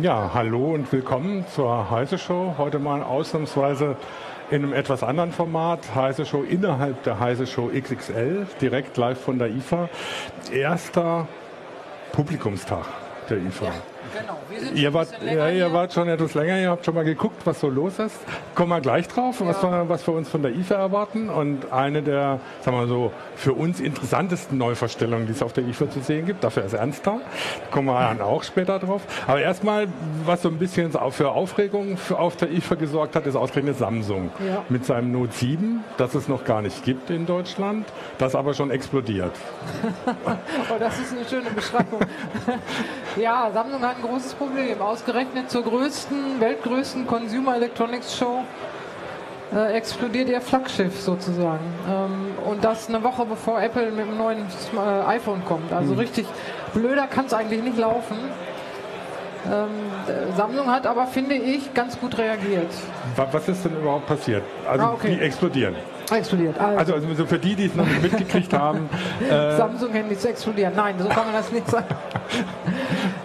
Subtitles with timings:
[0.00, 2.54] Ja, hallo und willkommen zur Heise Show.
[2.56, 3.96] Heute mal ausnahmsweise
[4.48, 5.92] in einem etwas anderen Format.
[5.92, 9.88] Heise Show innerhalb der Heise Show XXL, direkt live von der IFA.
[10.52, 11.26] Erster
[12.12, 12.84] Publikumstag
[13.28, 13.64] der IFA.
[13.64, 13.72] Ja.
[14.16, 14.38] Genau.
[14.74, 17.68] ihr, wart, ja, ihr wart schon etwas länger, ihr habt schon mal geguckt, was so
[17.68, 18.16] los ist.
[18.54, 19.46] Kommen wir gleich drauf, ja.
[19.46, 21.28] was, wir, was wir uns von der IFA erwarten.
[21.28, 25.90] Und eine der, sagen wir so, für uns interessantesten Neuverstellungen, die es auf der IFA
[25.90, 27.20] zu sehen gibt, dafür ist Ernst da.
[27.70, 29.02] Kommen wir dann auch später drauf.
[29.26, 29.88] Aber erstmal,
[30.24, 34.30] was so ein bisschen für Aufregung auf der IFA gesorgt hat, ist ausgerechnet Samsung.
[34.46, 34.64] Ja.
[34.68, 37.86] Mit seinem Note 7, das es noch gar nicht gibt in Deutschland,
[38.18, 39.32] das aber schon explodiert.
[40.06, 42.00] oh, das ist eine schöne Beschreibung.
[43.16, 44.80] ja, Samsung hat ein großes Problem.
[44.80, 48.44] Ausgerechnet zur größten, weltgrößten Consumer Electronics Show
[49.54, 51.64] äh, explodiert ihr Flaggschiff sozusagen.
[51.88, 55.72] Ähm, und das eine Woche bevor Apple mit dem neuen äh, iPhone kommt.
[55.72, 56.00] Also mhm.
[56.00, 56.26] richtig
[56.74, 58.16] blöder kann es eigentlich nicht laufen.
[59.50, 62.70] Ähm, Samsung hat aber, finde ich, ganz gut reagiert.
[63.16, 64.42] Was ist denn überhaupt passiert?
[64.68, 65.16] Also ah, okay.
[65.16, 65.74] die explodieren.
[66.10, 66.58] Explodiert.
[66.58, 68.88] Also, also, also für die, die es noch nicht mitgekriegt haben.
[69.30, 70.72] Äh Samsung-Handys explodieren.
[70.76, 71.86] Nein, so kann man das nicht sagen.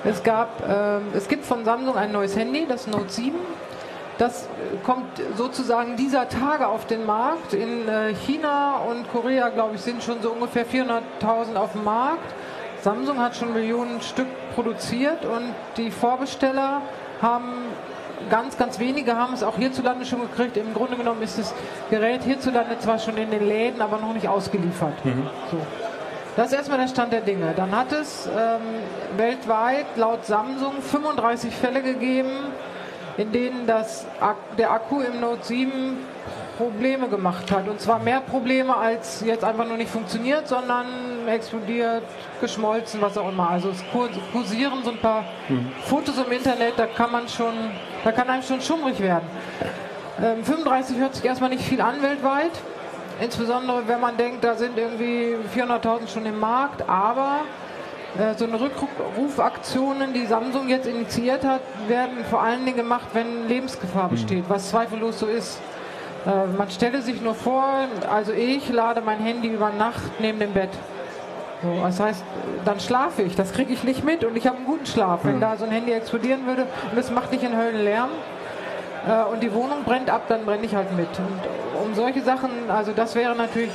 [0.03, 3.35] es, gab, äh, es gibt von Samsung ein neues Handy, das Note 7.
[4.17, 4.47] Das
[4.83, 7.53] kommt sozusagen dieser Tage auf den Markt.
[7.53, 12.33] In äh, China und Korea, glaube ich, sind schon so ungefähr 400.000 auf dem Markt.
[12.81, 16.81] Samsung hat schon Millionen Stück produziert und die Vorbesteller
[17.21, 17.53] haben
[18.29, 20.57] ganz, ganz wenige haben es auch hierzulande schon gekriegt.
[20.57, 21.53] Im Grunde genommen ist das
[21.89, 25.03] Gerät hierzulande zwar schon in den Läden, aber noch nicht ausgeliefert.
[25.05, 25.29] Mhm.
[25.51, 25.57] So.
[26.35, 27.53] Das ist erstmal der Stand der Dinge.
[27.55, 28.61] Dann hat es ähm,
[29.17, 32.31] weltweit laut Samsung 35 Fälle gegeben,
[33.17, 34.07] in denen das,
[34.57, 35.71] der Akku im Note 7
[36.57, 37.67] Probleme gemacht hat.
[37.67, 40.87] Und zwar mehr Probleme, als jetzt einfach nur nicht funktioniert, sondern
[41.27, 42.03] explodiert,
[42.41, 43.49] geschmolzen, was auch immer.
[43.49, 43.83] Also es
[44.31, 45.71] kursieren so ein paar mhm.
[45.85, 47.53] Fotos im Internet, da kann man schon,
[48.03, 49.27] da kann einem schon schummrig werden.
[50.21, 52.51] Ähm, 35 hört sich erstmal nicht viel an weltweit.
[53.19, 57.41] Insbesondere wenn man denkt, da sind irgendwie 400.000 schon im Markt, aber
[58.17, 63.47] äh, so eine Rückrufaktionen, die Samsung jetzt initiiert hat, werden vor allen Dingen gemacht, wenn
[63.47, 64.11] Lebensgefahr mhm.
[64.11, 65.59] besteht, was zweifellos so ist.
[66.25, 67.65] Äh, man stelle sich nur vor,
[68.09, 70.69] also ich lade mein Handy über Nacht neben dem Bett.
[71.63, 72.23] So, das heißt,
[72.65, 73.35] dann schlafe ich.
[73.35, 75.21] Das kriege ich nicht mit und ich habe einen guten Schlaf.
[75.23, 75.41] Wenn hm.
[75.41, 78.09] da so ein Handy explodieren würde und es macht nicht in Höllenlärm
[79.07, 81.09] äh, und die Wohnung brennt ab, dann brenne ich halt mit.
[81.19, 83.71] Und um solche Sachen, also das wäre natürlich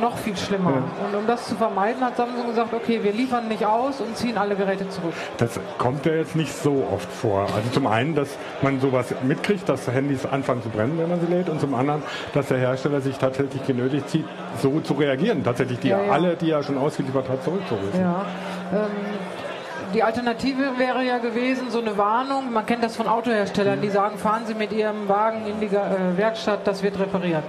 [0.00, 0.70] noch viel schlimmer.
[0.70, 1.06] Ja.
[1.06, 4.36] Und um das zu vermeiden, hat Samsung gesagt, okay, wir liefern nicht aus und ziehen
[4.36, 5.12] alle Geräte zurück.
[5.38, 7.42] Das kommt ja jetzt nicht so oft vor.
[7.42, 8.28] Also zum einen, dass
[8.62, 12.02] man sowas mitkriegt, dass Handys anfangen zu brennen, wenn man sie lädt, und zum anderen,
[12.34, 14.24] dass der Hersteller sich tatsächlich genötigt sieht,
[14.60, 16.12] so zu reagieren, tatsächlich die ja, ja.
[16.12, 18.00] alle, die er schon ausgeliefert hat, zurückzurufen.
[18.00, 18.24] Ja.
[18.72, 18.88] Ähm,
[19.94, 22.52] die Alternative wäre ja gewesen, so eine Warnung.
[22.52, 26.16] Man kennt das von Autoherstellern, die sagen, fahren Sie mit Ihrem Wagen in die äh,
[26.16, 27.44] Werkstatt, das wird repariert.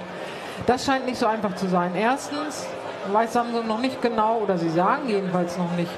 [0.65, 1.91] Das scheint nicht so einfach zu sein.
[1.95, 2.67] Erstens
[3.11, 5.91] weiß Samsung noch nicht genau, oder sie sagen jedenfalls noch nicht,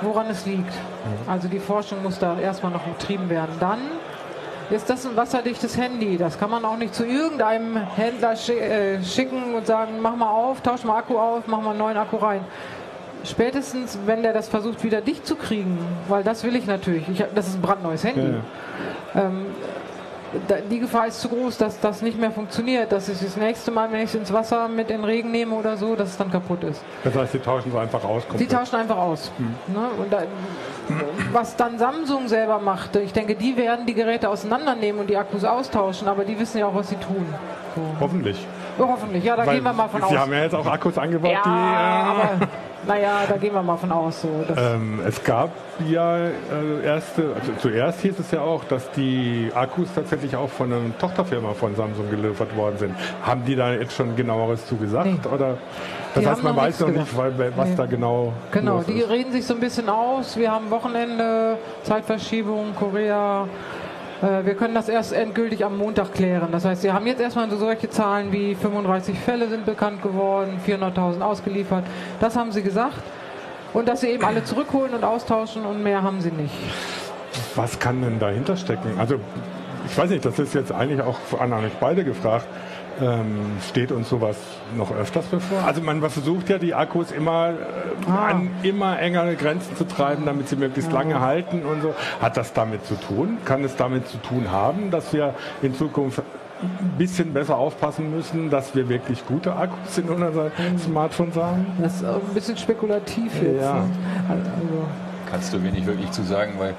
[0.00, 0.72] woran es liegt.
[0.72, 1.30] Mhm.
[1.30, 3.56] Also die Forschung muss da erstmal noch betrieben werden.
[3.60, 3.80] Dann
[4.70, 6.16] ist das ein wasserdichtes Handy.
[6.16, 10.60] Das kann man auch nicht zu irgendeinem Händler äh, schicken und sagen, mach mal auf,
[10.60, 12.40] tausch mal Akku auf, mach mal einen neuen Akku rein.
[13.24, 17.08] Spätestens, wenn der das versucht, wieder dicht zu kriegen, weil das will ich natürlich.
[17.08, 18.34] Ich, das ist ein brandneues Handy.
[19.14, 19.22] Ja.
[19.22, 19.46] Ähm,
[20.70, 23.90] die Gefahr ist zu groß, dass das nicht mehr funktioniert, dass ich das nächste Mal,
[23.90, 26.30] wenn ich es ins Wasser mit in den Regen nehme oder so, dass es dann
[26.30, 26.82] kaputt ist.
[27.02, 28.24] Das heißt, sie tauschen es einfach aus?
[28.36, 29.30] Sie tauschen einfach aus.
[29.38, 29.74] Hm.
[29.74, 29.88] Ne?
[29.98, 30.22] Und da,
[31.32, 35.44] was dann Samsung selber macht, ich denke, die werden die Geräte auseinandernehmen und die Akkus
[35.44, 37.26] austauschen, aber die wissen ja auch, was sie tun.
[37.74, 37.82] So.
[38.00, 38.46] Hoffentlich.
[38.78, 40.12] Ja, hoffentlich, ja, da Weil gehen wir mal von sie aus.
[40.12, 41.48] Sie haben ja jetzt auch Akkus angebaut, ja, die.
[41.48, 42.48] Äh, aber
[42.86, 44.22] naja, da gehen wir mal von aus.
[44.22, 45.50] So, ähm, es gab
[45.88, 46.30] ja äh,
[46.84, 51.54] erste, also zuerst hieß es ja auch, dass die Akkus tatsächlich auch von einer Tochterfirma
[51.54, 52.94] von Samsung geliefert worden sind.
[53.22, 55.06] Haben die da jetzt schon genaueres zugesagt?
[55.06, 55.34] Nee.
[55.34, 55.58] Oder?
[56.14, 57.76] Das die heißt, man weiß noch nicht, weil, was nee.
[57.76, 58.32] da genau.
[58.50, 59.10] Genau, die ist.
[59.10, 60.36] reden sich so ein bisschen aus.
[60.36, 63.46] Wir haben Wochenende, Zeitverschiebung, Korea.
[64.22, 66.48] Äh, wir können das erst endgültig am Montag klären.
[66.52, 70.60] Das heißt, Sie haben jetzt erstmal so solche Zahlen wie 35 Fälle sind bekannt geworden,
[70.66, 71.84] 400.000 ausgeliefert.
[72.20, 72.98] Das haben Sie gesagt.
[73.72, 76.54] Und dass Sie eben alle zurückholen und austauschen und mehr haben Sie nicht.
[77.54, 78.98] Was kann denn dahinter stecken?
[78.98, 79.20] Also,
[79.86, 82.46] ich weiß nicht, das ist jetzt eigentlich auch an euch beide gefragt.
[83.00, 84.36] Ähm, steht uns sowas
[84.76, 85.62] noch öfters bevor?
[85.64, 88.28] Also man versucht ja die Akkus immer äh, ah.
[88.28, 90.98] an immer engere Grenzen zu treiben, damit sie möglichst ja.
[90.98, 91.94] lange halten und so.
[92.20, 93.38] Hat das damit zu tun?
[93.44, 96.22] Kann es damit zu tun haben, dass wir in Zukunft
[96.60, 100.78] ein bisschen besser aufpassen müssen, dass wir wirklich gute Akkus in unseren mhm.
[100.78, 101.66] Smartphones haben?
[101.80, 103.62] Das ist auch ein bisschen spekulativ jetzt.
[103.62, 103.74] Ja.
[103.74, 103.90] Ne?
[104.28, 104.86] Also.
[105.30, 106.74] Kannst du mir nicht wirklich zu sagen, weil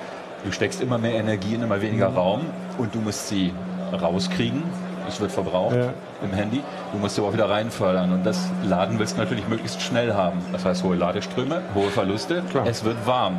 [0.46, 2.46] Du steckst immer mehr Energie in immer weniger Raum
[2.78, 3.54] und du musst sie
[3.92, 4.64] rauskriegen.
[5.10, 5.90] Es wird verbraucht Ja.
[6.24, 6.62] im Handy.
[6.94, 8.12] Du musst sie aber wieder reinfördern.
[8.14, 10.40] Und das Laden willst du natürlich möglichst schnell haben.
[10.52, 12.44] Das heißt hohe Ladeströme, hohe Verluste.
[12.50, 12.66] Klar.
[12.68, 13.38] Es wird warm.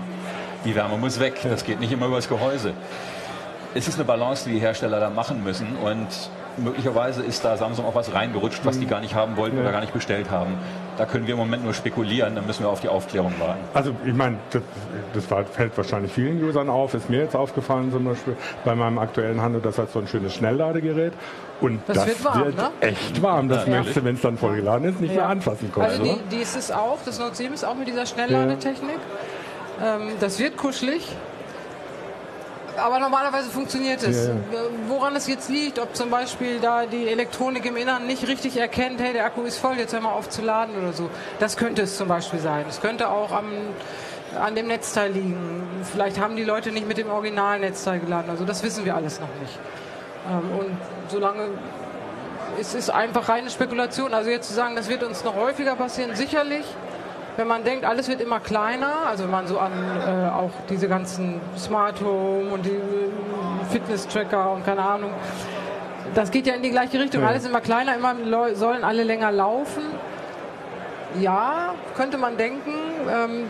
[0.64, 1.40] Die Wärme muss weg.
[1.44, 2.72] Das geht nicht immer übers Gehäuse.
[3.74, 5.76] Es ist eine Balance, die die Hersteller da machen müssen.
[5.76, 6.08] Und
[6.56, 9.80] möglicherweise ist da Samsung auch was reingerutscht, was die gar nicht haben wollten oder gar
[9.80, 10.54] nicht bestellt haben.
[11.00, 12.34] Da können wir im Moment nur spekulieren.
[12.34, 13.60] Da müssen wir auf die Aufklärung warten.
[13.72, 14.60] Also ich meine, das,
[15.14, 16.92] das war, fällt wahrscheinlich vielen Usern auf.
[16.92, 18.36] Ist mir jetzt aufgefallen zum Beispiel
[18.66, 21.14] bei meinem aktuellen Handel, das hat so ein schönes Schnellladegerät.
[21.62, 22.70] Und Das das, wird warm, ne?
[22.80, 23.48] echt warm.
[23.48, 25.20] Das Ja, möchtest du, wenn es dann vollgeladen ist, nicht Ja.
[25.22, 25.86] mehr anfassen können.
[25.86, 28.98] Also die, die ist es auch, das Note 7 ist auch mit dieser Schnellladetechnik.
[29.82, 31.08] Ähm, das wird kuschelig.
[32.80, 34.26] Aber normalerweise funktioniert es.
[34.26, 34.34] Ja,
[34.88, 39.00] Woran es jetzt liegt, ob zum Beispiel da die Elektronik im Inneren nicht richtig erkennt,
[39.00, 41.10] hey, der Akku ist voll, jetzt hör mal auf zu laden oder so.
[41.38, 42.64] Das könnte es zum Beispiel sein.
[42.68, 43.50] Es könnte auch am,
[44.40, 45.66] an dem Netzteil liegen.
[45.90, 48.30] Vielleicht haben die Leute nicht mit dem Originalnetzteil geladen.
[48.30, 49.58] Also das wissen wir alles noch nicht.
[50.28, 50.76] Ähm, und
[51.08, 51.48] solange
[52.58, 54.12] es ist einfach reine Spekulation.
[54.14, 56.64] Also jetzt zu sagen, das wird uns noch häufiger passieren, sicherlich.
[57.40, 60.88] Wenn man denkt, alles wird immer kleiner, also wenn man so an äh, auch diese
[60.88, 65.10] ganzen Smart Home und die äh, Fitness-Tracker und keine Ahnung,
[66.14, 67.22] das geht ja in die gleiche Richtung.
[67.22, 67.28] Ja.
[67.28, 68.14] Alles immer kleiner, immer
[68.54, 69.84] sollen alle länger laufen.
[71.18, 72.74] Ja, könnte man denken.
[73.10, 73.44] Ähm,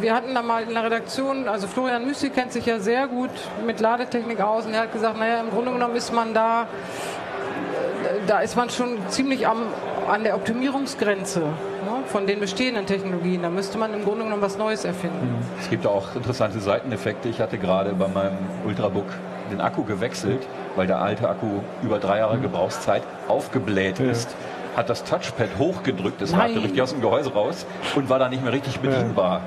[0.00, 3.30] wir hatten da mal in der Redaktion, also Florian Müsli kennt sich ja sehr gut
[3.64, 6.66] mit Ladetechnik aus und er hat gesagt, naja, im Grunde genommen ist man da
[8.26, 9.62] da ist man schon ziemlich am,
[10.08, 11.42] an der Optimierungsgrenze
[12.06, 13.42] von den bestehenden Technologien.
[13.42, 15.44] Da müsste man im Grunde genommen was Neues erfinden.
[15.60, 17.28] Es gibt auch interessante Seiteneffekte.
[17.28, 19.06] Ich hatte gerade bei meinem Ultrabook
[19.50, 24.34] den Akku gewechselt, weil der alte Akku über drei Jahre Gebrauchszeit aufgebläht ist.
[24.76, 27.64] Hat das Touchpad hochgedrückt, es ragte richtig aus dem Gehäuse raus
[27.94, 29.40] und war dann nicht mehr richtig bedienbar.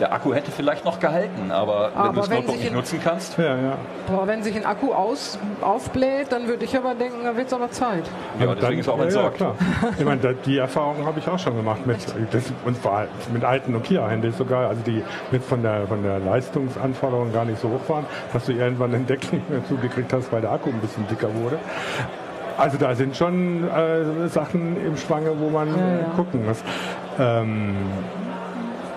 [0.00, 3.00] Der Akku hätte vielleicht noch gehalten, aber, wenn Aber du das wenn Notebook nicht nutzen
[3.02, 3.78] kannst, ja, ja.
[4.08, 7.52] Aber wenn sich ein Akku aus, aufbläht, dann würde ich aber denken, da wird es
[7.52, 8.04] aber Zeit.
[8.40, 9.36] ja, Und deswegen ist er auch ja, ja, entsorgt.
[9.36, 9.54] klar.
[9.98, 11.98] Ich meine, die Erfahrung habe ich auch schon gemacht mit
[12.32, 17.32] das, und zwar mit alten Nokia-Handys sogar, also die mit von der von der Leistungsanforderung
[17.32, 20.40] gar nicht so hoch waren, dass du irgendwann den Deckel nicht mehr zugekriegt hast, weil
[20.40, 21.58] der Akku ein bisschen dicker wurde.
[22.58, 26.04] Also da sind schon äh, Sachen im Schwange, wo man ja.
[26.16, 26.62] gucken muss.
[27.18, 27.74] Ähm,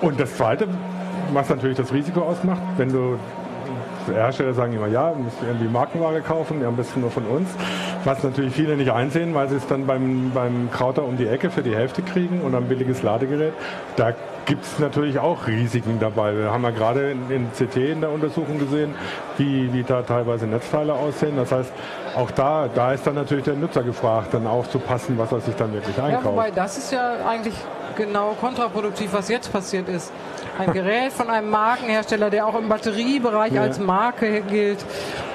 [0.02, 0.68] und das Zweite,
[1.33, 3.18] was natürlich das Risiko ausmacht, wenn du
[4.13, 7.50] Hersteller sagen immer, ja, du musst irgendwie Markenware kaufen, ja, am besten nur von uns.
[8.04, 11.50] Was natürlich viele nicht einsehen, weil sie es dann beim, beim Krauter um die Ecke
[11.50, 13.54] für die Hälfte kriegen und ein billiges Ladegerät.
[13.95, 14.13] Da
[14.45, 16.38] gibt es natürlich auch Risiken dabei.
[16.38, 18.94] Wir haben ja gerade in, in CT in der Untersuchung gesehen,
[19.39, 21.36] wie, wie da teilweise Netzteile aussehen.
[21.36, 21.74] Das heißt,
[22.16, 25.74] auch da, da ist dann natürlich der Nutzer gefragt, dann aufzupassen, was er sich dann
[25.74, 26.25] wirklich Ja, einkauft.
[26.27, 27.56] wobei das ist ja eigentlich
[27.98, 30.12] genau kontraproduktiv, was jetzt passiert ist.
[30.57, 33.62] Ein Gerät von einem Markenhersteller, der auch im Batteriebereich Ja.
[33.63, 34.84] als Marke gilt,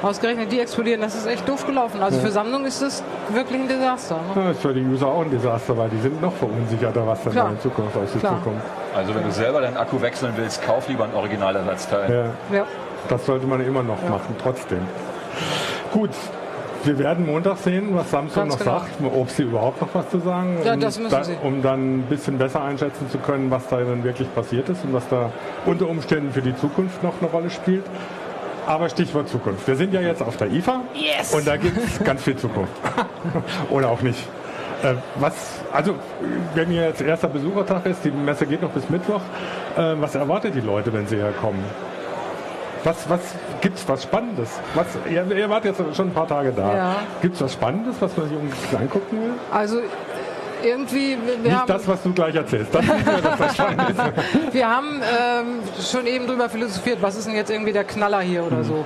[0.03, 2.03] ausgerechnet die explodieren, das ist echt doof gelaufen.
[2.03, 4.17] Also für Samsung ist das wirklich ein Desaster.
[4.17, 4.21] Ne?
[4.35, 7.23] Ja, das ist für die User auch ein Desaster, weil die sind noch verunsicherter, was
[7.25, 7.51] dann Klar.
[7.51, 8.63] in Zukunft auf sie zukommt.
[8.97, 12.35] Also wenn du selber deinen Akku wechseln willst, kauf lieber ein Originalersatzteil.
[12.51, 12.57] Ja.
[12.59, 12.65] Ja.
[13.09, 14.81] Das sollte man immer noch machen, trotzdem.
[15.93, 16.11] Gut,
[16.85, 18.79] wir werden Montag sehen, was Samsung Ganz noch genau.
[18.79, 21.99] sagt, ob sie überhaupt noch was zu sagen, Ja, um, das müssen da, um dann
[21.99, 25.31] ein bisschen besser einschätzen zu können, was da dann wirklich passiert ist und was da
[25.67, 27.85] unter Umständen für die Zukunft noch eine Rolle spielt.
[28.67, 29.67] Aber Stichwort Zukunft.
[29.67, 31.35] Wir sind ja jetzt auf der IFA Yes!
[31.35, 32.73] und da gibt es ganz viel Zukunft.
[33.71, 34.21] Oder auch nicht.
[34.83, 35.35] Äh, was,
[35.73, 35.95] also,
[36.55, 39.21] wenn hier jetzt erster Besuchertag ist, die Messe geht noch bis Mittwoch,
[39.77, 41.63] äh, was erwartet die Leute, wenn sie herkommen?
[42.85, 43.21] Was, was
[43.61, 44.49] gibt's was Spannendes?
[44.75, 46.77] Was, ihr, ihr wart jetzt schon ein paar Tage da.
[46.77, 46.97] Ja.
[47.21, 49.33] Gibt's was Spannendes, was man sich angucken will?
[49.53, 49.81] Also
[50.63, 52.75] irgendwie, Nicht das, was du gleich erzählst.
[52.75, 53.99] Das dass das spannend ist.
[54.53, 55.47] wir haben ähm,
[55.81, 58.85] schon eben drüber philosophiert, was ist denn jetzt irgendwie der Knaller hier oder so.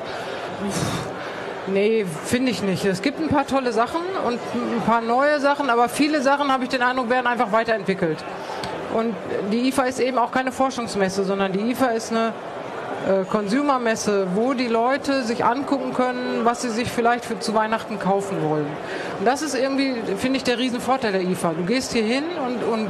[1.66, 2.84] Nee, finde ich nicht.
[2.84, 6.64] Es gibt ein paar tolle Sachen und ein paar neue Sachen, aber viele Sachen, habe
[6.64, 8.18] ich den Eindruck, werden einfach weiterentwickelt.
[8.92, 9.14] Und
[9.50, 12.32] die IFA ist eben auch keine Forschungsmesse, sondern die IFA ist eine
[13.30, 18.38] Consumer-Messe, wo die Leute sich angucken können, was sie sich vielleicht für, zu Weihnachten kaufen
[18.48, 18.66] wollen.
[19.18, 21.52] Und das ist irgendwie, finde ich, der Riesenvorteil der IFA.
[21.52, 22.88] Du gehst hier hin und, und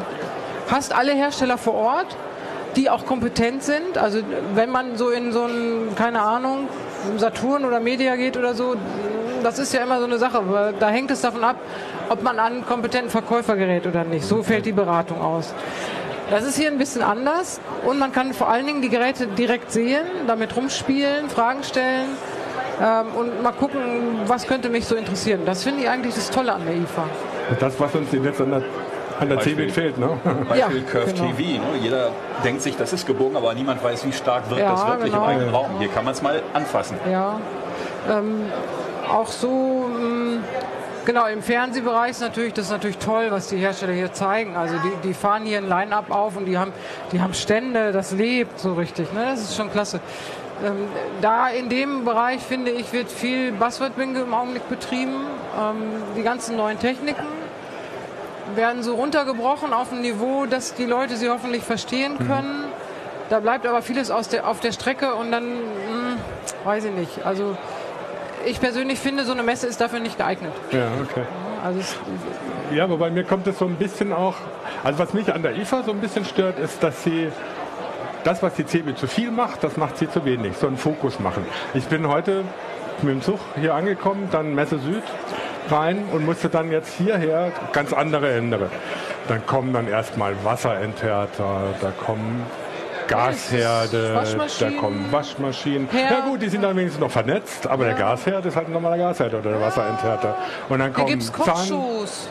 [0.70, 2.16] hast alle Hersteller vor Ort,
[2.76, 3.98] die auch kompetent sind.
[3.98, 4.20] Also
[4.54, 6.68] wenn man so in so einen, keine Ahnung,
[7.16, 8.76] Saturn oder Media geht oder so,
[9.42, 10.40] das ist ja immer so eine Sache.
[10.44, 11.56] weil Da hängt es davon ab,
[12.08, 14.24] ob man an einen kompetenten Verkäufer gerät oder nicht.
[14.24, 15.54] So fällt die Beratung aus.
[16.30, 19.70] Das ist hier ein bisschen anders und man kann vor allen Dingen die Geräte direkt
[19.72, 22.08] sehen, damit rumspielen, Fragen stellen
[22.82, 23.80] ähm, und mal gucken,
[24.26, 25.42] was könnte mich so interessieren.
[25.44, 27.04] Das finde ich eigentlich das Tolle an der IFA.
[27.50, 28.62] Und das, was uns jetzt an der
[29.20, 30.08] an der Cebit fehlt, ne?
[30.48, 31.26] Beispiel ja, Curve genau.
[31.28, 31.38] TV.
[31.38, 31.78] Ne?
[31.80, 32.10] Jeder
[32.44, 35.24] denkt sich, das ist gebogen, aber niemand weiß, wie stark wirkt ja, das wirklich genau.
[35.24, 35.70] im eigenen Raum.
[35.78, 36.96] Hier kann man es mal anfassen.
[37.10, 37.40] Ja,
[38.10, 38.46] ähm,
[39.08, 39.73] auch so...
[41.04, 44.56] Genau, im Fernsehbereich ist natürlich, das ist natürlich toll, was die Hersteller hier zeigen.
[44.56, 46.72] Also die, die fahren hier ein Line-Up auf und die haben,
[47.12, 49.12] die haben Stände, das lebt so richtig.
[49.12, 49.26] Ne?
[49.26, 50.00] Das ist schon klasse.
[50.64, 50.88] Ähm,
[51.20, 55.26] da in dem Bereich, finde ich, wird viel Buzzword-Bingo im Augenblick betrieben.
[55.60, 57.26] Ähm, die ganzen neuen Techniken
[58.54, 62.26] werden so runtergebrochen auf ein Niveau, dass die Leute sie hoffentlich verstehen mhm.
[62.28, 62.60] können.
[62.60, 62.72] Mhm.
[63.28, 66.16] Da bleibt aber vieles der, auf der Strecke und dann, mh, hm,
[66.64, 67.26] weiß ich nicht.
[67.26, 67.56] Also
[68.46, 70.52] ich persönlich finde, so eine Messe ist dafür nicht geeignet.
[70.70, 71.24] Ja, okay.
[71.64, 71.80] Also
[72.72, 74.34] ja, wobei mir kommt es so ein bisschen auch,
[74.82, 77.28] also was mich an der IFA so ein bisschen stört, ist, dass sie
[78.24, 81.20] das, was die CB zu viel macht, das macht sie zu wenig, so einen Fokus
[81.20, 81.46] machen.
[81.74, 82.44] Ich bin heute
[83.02, 85.02] mit dem Zug hier angekommen, dann Messe Süd
[85.70, 88.70] rein und musste dann jetzt hierher ganz andere Ende.
[89.28, 92.44] Dann kommen dann erstmal Wasserenthärter, da kommen
[93.08, 94.22] Gasherde,
[94.60, 95.88] da kommen Waschmaschinen.
[95.92, 96.18] Ja.
[96.18, 97.94] ja gut, die sind dann wenigstens noch vernetzt, aber ja.
[97.94, 100.36] der Gasherd ist halt ein normaler Gasherd oder der Wasserenthärter.
[100.68, 101.68] Und dann kommen Zahn,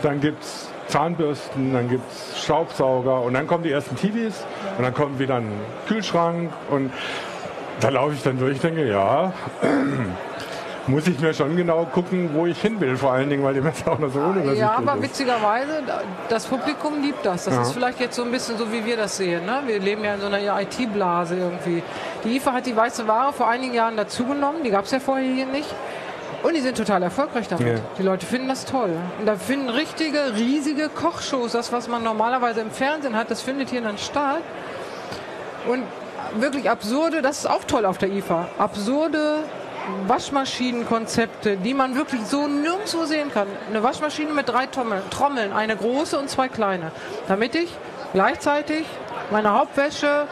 [0.02, 4.46] dann gibt's Zahnbürsten, dann gibt es Staubsauger und dann kommen die ersten TVs
[4.78, 5.52] und dann kommt wieder ein
[5.88, 6.92] Kühlschrank und
[7.80, 9.34] da laufe ich dann durch und denke, ja,
[10.88, 13.62] muss ich mir schon genau gucken, wo ich hin will, vor allen Dingen, weil die
[13.62, 15.04] Messe auch noch so unübersichtlich Ja, aber ist.
[15.04, 15.84] witzigerweise,
[16.30, 17.46] das Publikum liebt das.
[17.46, 17.62] Das ja.
[17.62, 19.46] ist vielleicht jetzt so ein bisschen so, wie wir das sehen.
[19.46, 19.62] Ne?
[19.66, 21.84] Wir leben ja in so einer IT-Blase irgendwie.
[22.24, 25.26] Die IFA hat die weiße Ware vor einigen Jahren dazugenommen, die gab es ja vorher
[25.26, 25.74] hier nicht.
[26.44, 27.66] Und die sind total erfolgreich damit.
[27.66, 27.84] Ja.
[27.98, 28.92] Die Leute finden das toll.
[29.18, 33.70] Und da finden richtige, riesige Kochshows, das, was man normalerweise im Fernsehen hat, das findet
[33.70, 34.42] hier dann statt.
[35.70, 35.84] Und
[36.36, 39.46] wirklich absurde, das ist auch toll auf der IFA, absurde
[40.08, 43.48] Waschmaschinenkonzepte, die man wirklich so nirgendwo sehen kann.
[43.70, 46.92] Eine Waschmaschine mit drei Trommeln, eine große und zwei kleine.
[47.28, 47.70] Damit ich
[48.14, 48.86] gleichzeitig
[49.32, 50.28] meine Hauptwäsche,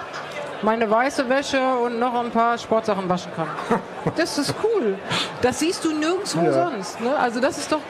[0.62, 3.48] meine weiße Wäsche und noch ein paar Sportsachen waschen kann.
[4.16, 4.98] Das ist cool.
[5.44, 6.54] Das siehst du nirgendwo ja.
[6.54, 7.00] sonst.
[7.02, 7.16] Ne?
[7.16, 7.82] Also das ist doch,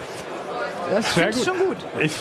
[0.92, 1.78] das finde ich schon gut.
[2.00, 2.16] Ich,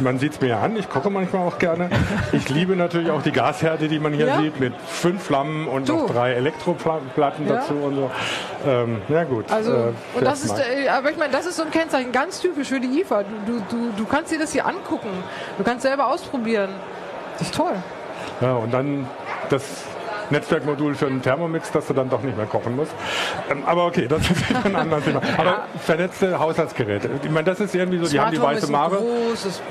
[0.00, 1.90] man sieht es mir ja an, ich koche manchmal auch gerne.
[2.32, 4.40] Ich liebe natürlich auch die Gasherde, die man hier ja?
[4.40, 5.96] sieht, mit fünf Flammen und du.
[5.96, 7.54] noch drei Elektroplatten ja?
[7.56, 8.10] dazu und so.
[8.66, 9.50] Ähm, ja gut.
[9.50, 12.40] Also, äh, und das ist, äh, aber ich meine, das ist so ein Kennzeichen, ganz
[12.40, 13.24] typisch für die IFA.
[13.46, 15.10] Du, du, du kannst dir das hier angucken.
[15.58, 16.70] Du kannst selber ausprobieren.
[17.38, 17.74] Das ist toll.
[18.40, 19.06] Ja, und dann
[19.50, 19.62] das
[20.30, 22.92] Netzwerkmodul für einen Thermomix, dass du dann doch nicht mehr kochen musst.
[23.50, 25.20] Ähm, aber okay, das ist ein anderes Thema.
[25.36, 27.10] Aber vernetzte Haushaltsgeräte.
[27.22, 28.98] Ich meine, das ist irgendwie so, die Smart haben die weiße Ware,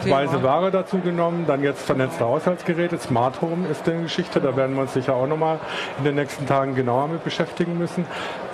[0.05, 2.97] weiße Ware dazu genommen, dann jetzt vernetzte Haushaltsgeräte.
[2.99, 5.59] Smart Home ist eine Geschichte, da werden wir uns sicher auch nochmal
[5.97, 8.05] in den nächsten Tagen genauer mit beschäftigen müssen.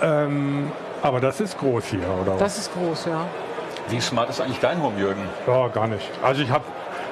[0.02, 0.70] Ähm,
[1.02, 2.36] aber das ist groß hier, oder?
[2.38, 3.26] Das ist groß, ja.
[3.88, 5.22] Wie smart ist eigentlich dein Home, Jürgen?
[5.46, 6.08] Ja, gar nicht.
[6.22, 6.64] Also ich habe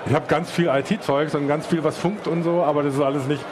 [0.07, 3.01] ich habe ganz viel IT-Zeugs und ganz viel, was funkt und so, aber das ist
[3.01, 3.45] alles nicht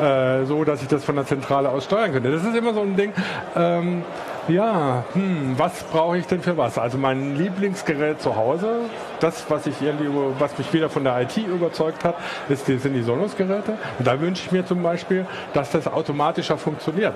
[0.00, 2.30] äh, so, dass ich das von der Zentrale aus steuern könnte.
[2.30, 3.12] Das ist immer so ein Ding.
[3.56, 4.04] Ähm,
[4.46, 6.76] ja, hm, was brauche ich denn für was?
[6.76, 8.80] Also mein Lieblingsgerät zu Hause,
[9.20, 10.08] das, was ich irgendwie,
[10.38, 12.16] was mich wieder von der IT überzeugt hat,
[12.50, 13.78] ist, sind die Sonos-Geräte.
[13.98, 17.14] Und da wünsche ich mir zum Beispiel, dass das automatischer funktioniert.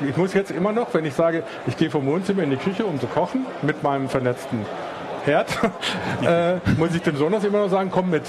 [0.00, 2.84] Ich muss jetzt immer noch, wenn ich sage, ich gehe vom Wohnzimmer in die Küche,
[2.84, 4.66] um zu kochen, mit meinem vernetzten
[5.24, 5.58] Herd,
[6.26, 8.24] äh, muss ich dem Sonos immer noch sagen, komm mit.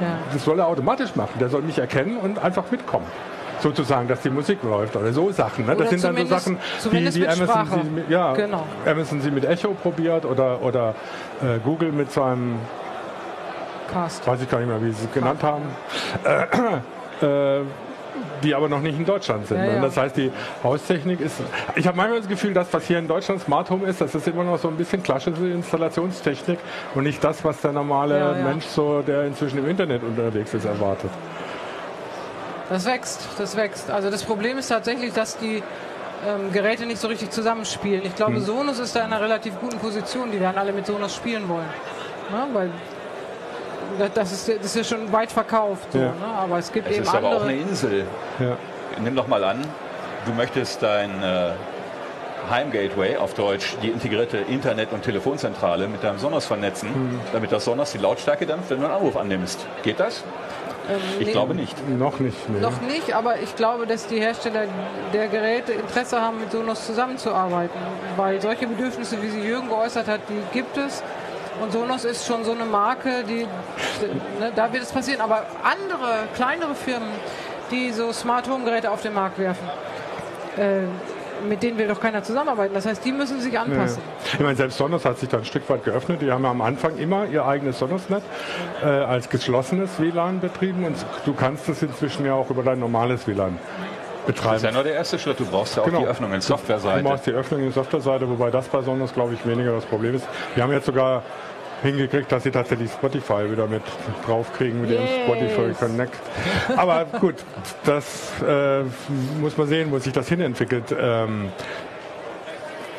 [0.00, 0.18] Ja.
[0.32, 1.38] Das soll er automatisch machen.
[1.40, 3.06] Der soll mich erkennen und einfach mitkommen.
[3.60, 5.64] Sozusagen, dass die Musik läuft oder so Sachen.
[5.64, 5.74] Ne?
[5.76, 6.58] Das sind dann so Sachen,
[6.92, 7.68] die, die Amazon,
[8.06, 8.66] sie, ja, genau.
[8.84, 10.94] Amazon sie mit Echo probiert oder, oder
[11.40, 12.56] äh, Google mit seinem
[13.90, 14.26] Cast.
[14.26, 15.62] Weiß ich gar nicht mehr, wie sie es genannt haben.
[16.24, 17.62] Äh, äh,
[18.42, 19.58] die aber noch nicht in Deutschland sind.
[19.58, 19.80] Ja, ja.
[19.80, 20.30] Das heißt, die
[20.62, 21.36] Haustechnik ist.
[21.74, 24.26] Ich habe manchmal das Gefühl, dass was hier in Deutschland Smart Home ist, das ist
[24.28, 26.58] immer noch so ein bisschen klassische Installationstechnik
[26.94, 30.64] und nicht das, was der normale ja, Mensch, so, der inzwischen im Internet unterwegs ist,
[30.64, 31.10] erwartet.
[32.68, 33.90] Das wächst, das wächst.
[33.90, 35.62] Also das Problem ist tatsächlich, dass die
[36.26, 38.04] ähm, Geräte nicht so richtig zusammenspielen.
[38.04, 38.42] Ich glaube, hm.
[38.42, 40.32] Sonos ist da in einer relativ guten Position.
[40.32, 41.68] Die werden alle mit Sonos spielen wollen.
[42.32, 42.70] Ja, weil
[44.14, 45.92] das ist, das ist ja schon weit verkauft.
[45.92, 46.06] So, ja.
[46.06, 46.26] ne?
[46.36, 47.26] Aber es gibt es eben ist andere.
[47.26, 48.04] aber auch eine Insel.
[48.38, 48.56] Ja.
[49.02, 49.60] Nimm doch mal an,
[50.24, 51.50] du möchtest dein äh,
[52.50, 57.20] Heimgateway, auf Deutsch die integrierte Internet- und Telefonzentrale mit deinem Sonos vernetzen, mhm.
[57.32, 59.66] damit das Sonos die Lautstärke dämpft, wenn du einen Anruf annimmst.
[59.82, 60.22] Geht das?
[60.88, 61.76] Ähm, ich nee, glaube nicht.
[61.88, 62.48] Noch nicht.
[62.48, 62.60] Nee.
[62.60, 64.66] Noch nicht, aber ich glaube, dass die Hersteller
[65.12, 67.78] der Geräte Interesse haben, mit Sonos zusammenzuarbeiten.
[68.16, 71.02] Weil solche Bedürfnisse, wie sie Jürgen geäußert hat, die gibt es.
[71.60, 73.46] Und Sonos ist schon so eine Marke, die,
[74.40, 75.20] ne, da wird es passieren.
[75.20, 77.08] Aber andere, kleinere Firmen,
[77.70, 79.66] die so Smart Home Geräte auf den Markt werfen,
[80.58, 80.82] äh,
[81.48, 82.74] mit denen will doch keiner zusammenarbeiten.
[82.74, 84.02] Das heißt, die müssen sich anpassen.
[84.02, 84.34] Ja.
[84.34, 86.22] Ich meine, selbst Sonos hat sich da ein Stück weit geöffnet.
[86.22, 88.22] Die haben ja am Anfang immer ihr eigenes Sonos-Net
[88.82, 93.26] äh, als geschlossenes WLAN betrieben und du kannst es inzwischen ja auch über dein normales
[93.26, 93.58] WLAN
[94.26, 94.54] betreiben.
[94.54, 95.40] Das ist ja nur der erste Schritt.
[95.40, 96.00] Du brauchst ja auch genau.
[96.00, 97.02] die Öffnung in Softwareseite.
[97.02, 100.14] Du brauchst die Öffnung in Softwareseite, wobei das bei Sonos, glaube ich, weniger das Problem
[100.14, 100.26] ist.
[100.54, 101.22] Wir haben jetzt sogar
[101.82, 103.82] hingekriegt, dass sie tatsächlich Spotify wieder mit
[104.26, 105.00] draufkriegen mit yes.
[105.00, 106.14] dem Spotify Connect.
[106.76, 107.34] Aber gut,
[107.84, 108.82] das äh,
[109.40, 110.94] muss man sehen, wo sich das hinentwickelt.
[110.98, 111.50] Ähm,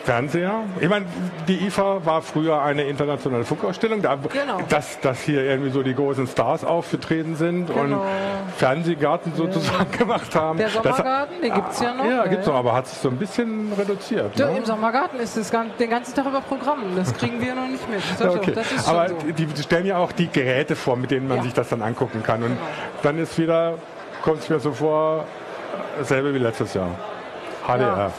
[0.07, 0.63] Fernseher.
[0.79, 1.05] Ich meine,
[1.49, 4.61] die IFA war früher eine internationale Funkausstellung, da, genau.
[4.69, 7.81] dass, dass hier irgendwie so die großen Stars aufgetreten sind genau.
[7.81, 7.97] und
[8.55, 9.97] Fernsehgarten sozusagen ja.
[9.97, 10.59] gemacht haben.
[10.59, 12.05] Der Sommergarten, das, den gibt es ja noch.
[12.05, 14.39] Ja, gibt es noch, aber hat sich so ein bisschen reduziert.
[14.39, 14.59] Ja, ne?
[14.59, 16.83] Im Sommergarten ist es den ganzen Tag über Programm.
[16.95, 18.01] Das kriegen wir noch nicht mit.
[18.17, 18.53] Das okay.
[18.55, 19.15] das aber so.
[19.37, 21.43] die stellen ja auch die Geräte vor, mit denen man ja.
[21.43, 22.41] sich das dann angucken kann.
[22.43, 22.61] Und genau.
[23.03, 23.73] dann ist wieder,
[24.23, 25.25] kommt es mir so vor,
[25.99, 26.87] dasselbe wie letztes Jahr.
[27.67, 28.11] HDR.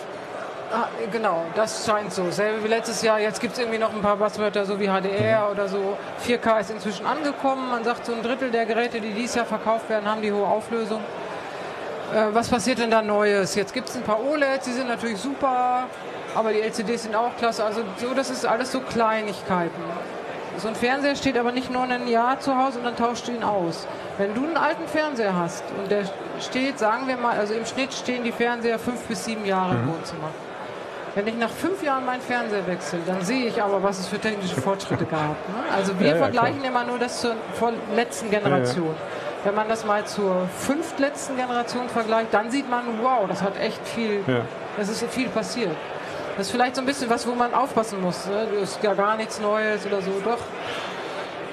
[0.71, 2.31] Ah, genau, das scheint so.
[2.31, 3.19] Selbe wie letztes Jahr.
[3.19, 5.53] Jetzt gibt es irgendwie noch ein paar Buzzwörter, so wie HDR mhm.
[5.53, 5.97] oder so.
[6.27, 7.71] 4K ist inzwischen angekommen.
[7.71, 10.47] Man sagt, so ein Drittel der Geräte, die dieses Jahr verkauft werden, haben die hohe
[10.47, 11.01] Auflösung.
[12.13, 13.55] Äh, was passiert denn da Neues?
[13.55, 15.85] Jetzt gibt es ein paar OLEDs, die sind natürlich super,
[16.35, 17.65] aber die LCDs sind auch klasse.
[17.65, 19.83] Also so, das ist alles so Kleinigkeiten.
[20.59, 23.33] So ein Fernseher steht aber nicht nur ein Jahr zu Hause und dann tauscht du
[23.33, 23.87] ihn aus.
[24.19, 26.03] Wenn du einen alten Fernseher hast und der
[26.41, 29.83] steht, sagen wir mal, also im Schnitt stehen die Fernseher fünf bis sieben Jahre mhm.
[29.83, 30.31] im Wohnzimmer.
[31.15, 34.19] Wenn ich nach fünf Jahren meinen Fernseher wechsle, dann sehe ich aber, was es für
[34.19, 35.31] technische Fortschritte gab.
[35.49, 35.65] Ne?
[35.75, 36.71] Also wir ja, ja, vergleichen klar.
[36.71, 37.35] immer nur das zur
[37.95, 38.87] letzten Generation.
[38.87, 43.59] Ja, Wenn man das mal zur fünftletzten Generation vergleicht, dann sieht man, wow, das hat
[43.61, 44.23] echt viel,
[44.77, 45.75] das ist viel passiert.
[46.37, 48.27] Das ist vielleicht so ein bisschen was, wo man aufpassen muss.
[48.27, 48.47] Ne?
[48.61, 50.39] Das ist ja gar nichts Neues oder so, doch.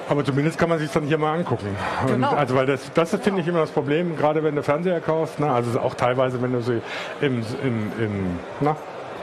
[0.08, 1.76] Aber zumindest kann man sich dann hier mal angucken.
[2.06, 2.30] Genau.
[2.30, 3.22] also weil das, das genau.
[3.22, 5.50] finde ich immer das Problem, gerade wenn du Fernseher kaufst, ne?
[5.50, 6.80] also auch teilweise, wenn du sie
[7.20, 8.76] im, im, im na,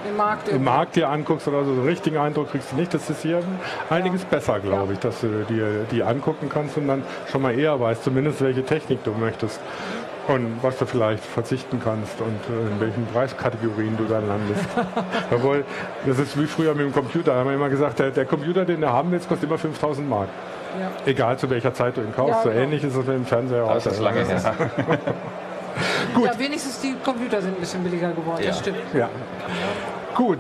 [0.08, 2.94] im Markt, im Markt dir anguckst oder so, so einen richtigen Eindruck kriegst du nicht.
[2.94, 3.42] Das ist hier
[3.90, 4.28] einiges ja.
[4.30, 8.04] besser, glaube ich, dass du dir die angucken kannst und dann schon mal eher weißt,
[8.04, 9.60] zumindest welche Technik du möchtest
[10.28, 14.66] und was du vielleicht verzichten kannst und äh, in welchen Preiskategorien du dann landest.
[15.32, 15.66] Obwohl,
[16.06, 17.34] das ist wie früher mit dem Computer.
[17.34, 20.08] Da haben wir immer gesagt, der, der Computer, den du haben willst, kostet immer 5000
[20.08, 20.30] Mark.
[20.80, 20.90] Ja.
[21.06, 22.36] Egal zu welcher Zeit du ihn kaufst.
[22.38, 22.62] Ja, so genau.
[22.62, 23.74] ähnlich ist es mit dem Fernseher auch.
[23.74, 24.56] Das ist lange her.
[26.14, 26.26] Gut.
[26.26, 28.50] Ja, wenigstens die Computer sind ein bisschen billiger geworden, ja.
[28.50, 28.78] das stimmt.
[28.94, 29.10] Ja.
[30.16, 30.40] Gut.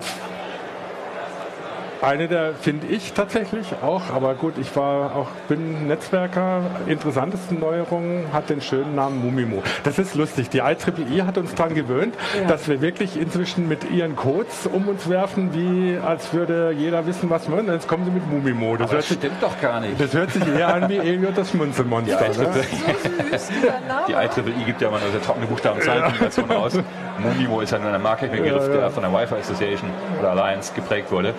[2.04, 8.26] Eine der, finde ich tatsächlich auch, aber gut, ich war auch, bin Netzwerker, interessantesten Neuerungen
[8.34, 9.64] hat den schönen Namen Mumimo.
[9.86, 10.50] Das ist lustig.
[10.50, 12.46] Die IEEE hat uns daran gewöhnt, ja.
[12.50, 17.30] dass wir wirklich inzwischen mit ihren Codes um uns werfen, wie als würde jeder wissen,
[17.30, 17.68] was man.
[17.68, 18.76] Jetzt kommen sie mit Mumimo.
[18.76, 19.98] Das, das stimmt doch gar nicht.
[19.98, 22.20] Das hört sich eher an wie Elliot das Munzelmonster.
[22.34, 24.04] Die, ne?
[24.08, 26.78] die IEEE gibt ja mal eine trockene Buchstabenzahlenkombination raus.
[27.18, 28.80] Mumimo ist ja nur ein Marketingbegriff, ja, ja.
[28.82, 29.90] der von der Wi-Fi Association
[30.20, 31.34] oder Alliance geprägt wurde.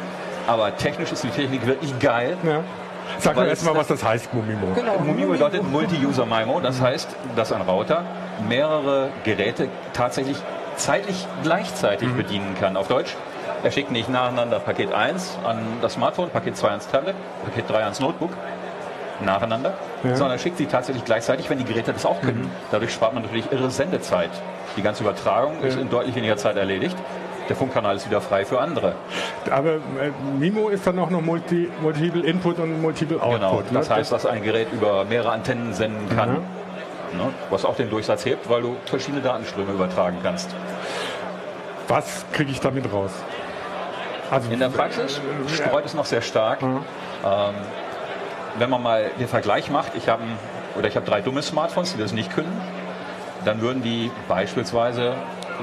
[0.46, 2.36] Aber technisch ist die Technik wirklich geil.
[2.42, 2.60] Ja.
[3.18, 4.74] Sag mir erstmal, was das heißt, Mumimo.
[4.74, 4.98] Genau.
[4.98, 6.60] Mumimo bedeutet Multi-User-MIMO.
[6.60, 8.04] Das heißt, dass ein Router
[8.48, 10.36] mehrere Geräte tatsächlich
[10.76, 12.16] zeitlich gleichzeitig mhm.
[12.16, 12.76] bedienen kann.
[12.76, 13.14] Auf Deutsch,
[13.62, 17.84] er schickt nicht nacheinander Paket 1 an das Smartphone, Paket 2 ans Tablet, Paket 3
[17.84, 18.30] ans Notebook,
[19.24, 20.16] nacheinander, ja.
[20.16, 22.42] sondern er schickt sie tatsächlich gleichzeitig, wenn die Geräte das auch können.
[22.42, 22.50] Mhm.
[22.70, 24.30] Dadurch spart man natürlich irre Sendezeit.
[24.76, 25.68] Die ganze Übertragung ja.
[25.68, 26.96] ist in deutlich weniger Zeit erledigt
[27.48, 28.94] der Funkkanal ist wieder frei für andere.
[29.50, 29.78] Aber äh,
[30.38, 33.40] MIMO ist dann auch noch Multi, Multiple Input und Multiple Output.
[33.40, 33.64] Genau, ne?
[33.72, 37.18] das heißt, dass ein Gerät über mehrere Antennen senden kann, mhm.
[37.18, 37.30] ne?
[37.50, 40.54] was auch den Durchsatz hebt, weil du verschiedene Datenströme übertragen kannst.
[41.88, 43.12] Was kriege ich damit raus?
[44.30, 46.62] Also, In der Praxis streut es noch sehr stark.
[46.62, 46.80] Mhm.
[47.24, 47.54] Ähm,
[48.58, 50.22] wenn man mal den Vergleich macht, ich habe
[50.76, 52.60] oder ich habe drei dumme Smartphones, die das nicht können,
[53.44, 55.14] dann würden die beispielsweise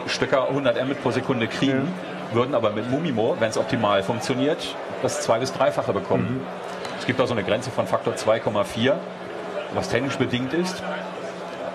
[0.08, 1.93] Stöcker 100 Mbit pro Sekunde kriegen,
[2.32, 2.36] ja.
[2.36, 6.39] würden aber mit Mumimo, wenn es optimal funktioniert, das zwei- bis dreifache bekommen.
[6.39, 6.41] Mhm.
[6.99, 8.93] Es gibt da so eine Grenze von Faktor 2,4,
[9.73, 10.84] was technisch bedingt ist.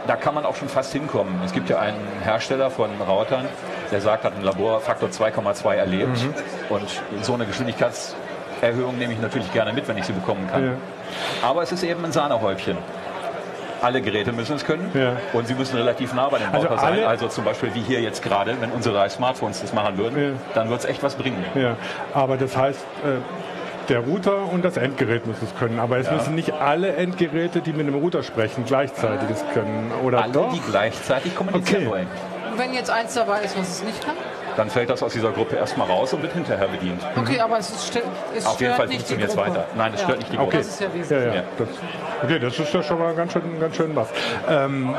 [0.07, 1.41] Da kann man auch schon fast hinkommen.
[1.45, 3.47] Es gibt ja einen Hersteller von Routern,
[3.91, 6.23] der sagt, hat ein Labor Faktor 2,2 erlebt.
[6.23, 6.35] Mhm.
[6.69, 10.65] Und so eine Geschwindigkeitserhöhung nehme ich natürlich gerne mit, wenn ich sie bekommen kann.
[10.65, 10.73] Ja.
[11.43, 12.77] Aber es ist eben ein Sahnehäubchen
[13.83, 15.17] alle Geräte müssen es können ja.
[15.33, 17.05] und sie müssen relativ nah bei dem also Router sein.
[17.05, 20.31] Also zum Beispiel wie hier jetzt gerade, wenn unsere drei Smartphones das machen würden, ja.
[20.55, 21.45] dann wird es echt was bringen.
[21.55, 21.77] Ja.
[22.15, 25.79] Aber das heißt, äh, der Router und das Endgerät müssen es können.
[25.79, 26.15] Aber es ja.
[26.15, 29.93] müssen nicht alle Endgeräte, die mit dem Router sprechen, gleichzeitig es können.
[30.05, 30.53] Oder alle, doch?
[30.53, 31.91] die gleichzeitig kommunizieren okay.
[31.91, 32.09] wollen.
[32.51, 34.17] Und wenn jetzt eins dabei ist, was es nicht kann?
[34.57, 37.03] Dann fällt das aus dieser Gruppe erstmal raus und wird hinterher bedient.
[37.17, 38.03] Okay, aber es, ist,
[38.35, 39.67] es Auf jeden Fall funktioniert es weiter.
[39.77, 40.07] Nein, es ja.
[40.07, 40.49] stört nicht die Gruppe.
[40.49, 40.59] Okay.
[40.59, 41.29] Das ist ja wesentlich.
[41.29, 41.43] Ja, ja.
[41.59, 41.69] Das,
[42.23, 44.09] okay, das ist ja schon mal ganz schön, ganz schön was.
[44.49, 44.95] Ähm,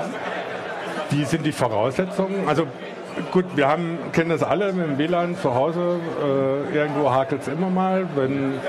[1.09, 2.47] wie sind die Voraussetzungen?
[2.47, 2.67] Also
[3.31, 5.99] gut, wir haben, kennen das alle mit dem WLAN zu Hause.
[6.21, 8.59] Äh, irgendwo hakelt es immer mal, wenn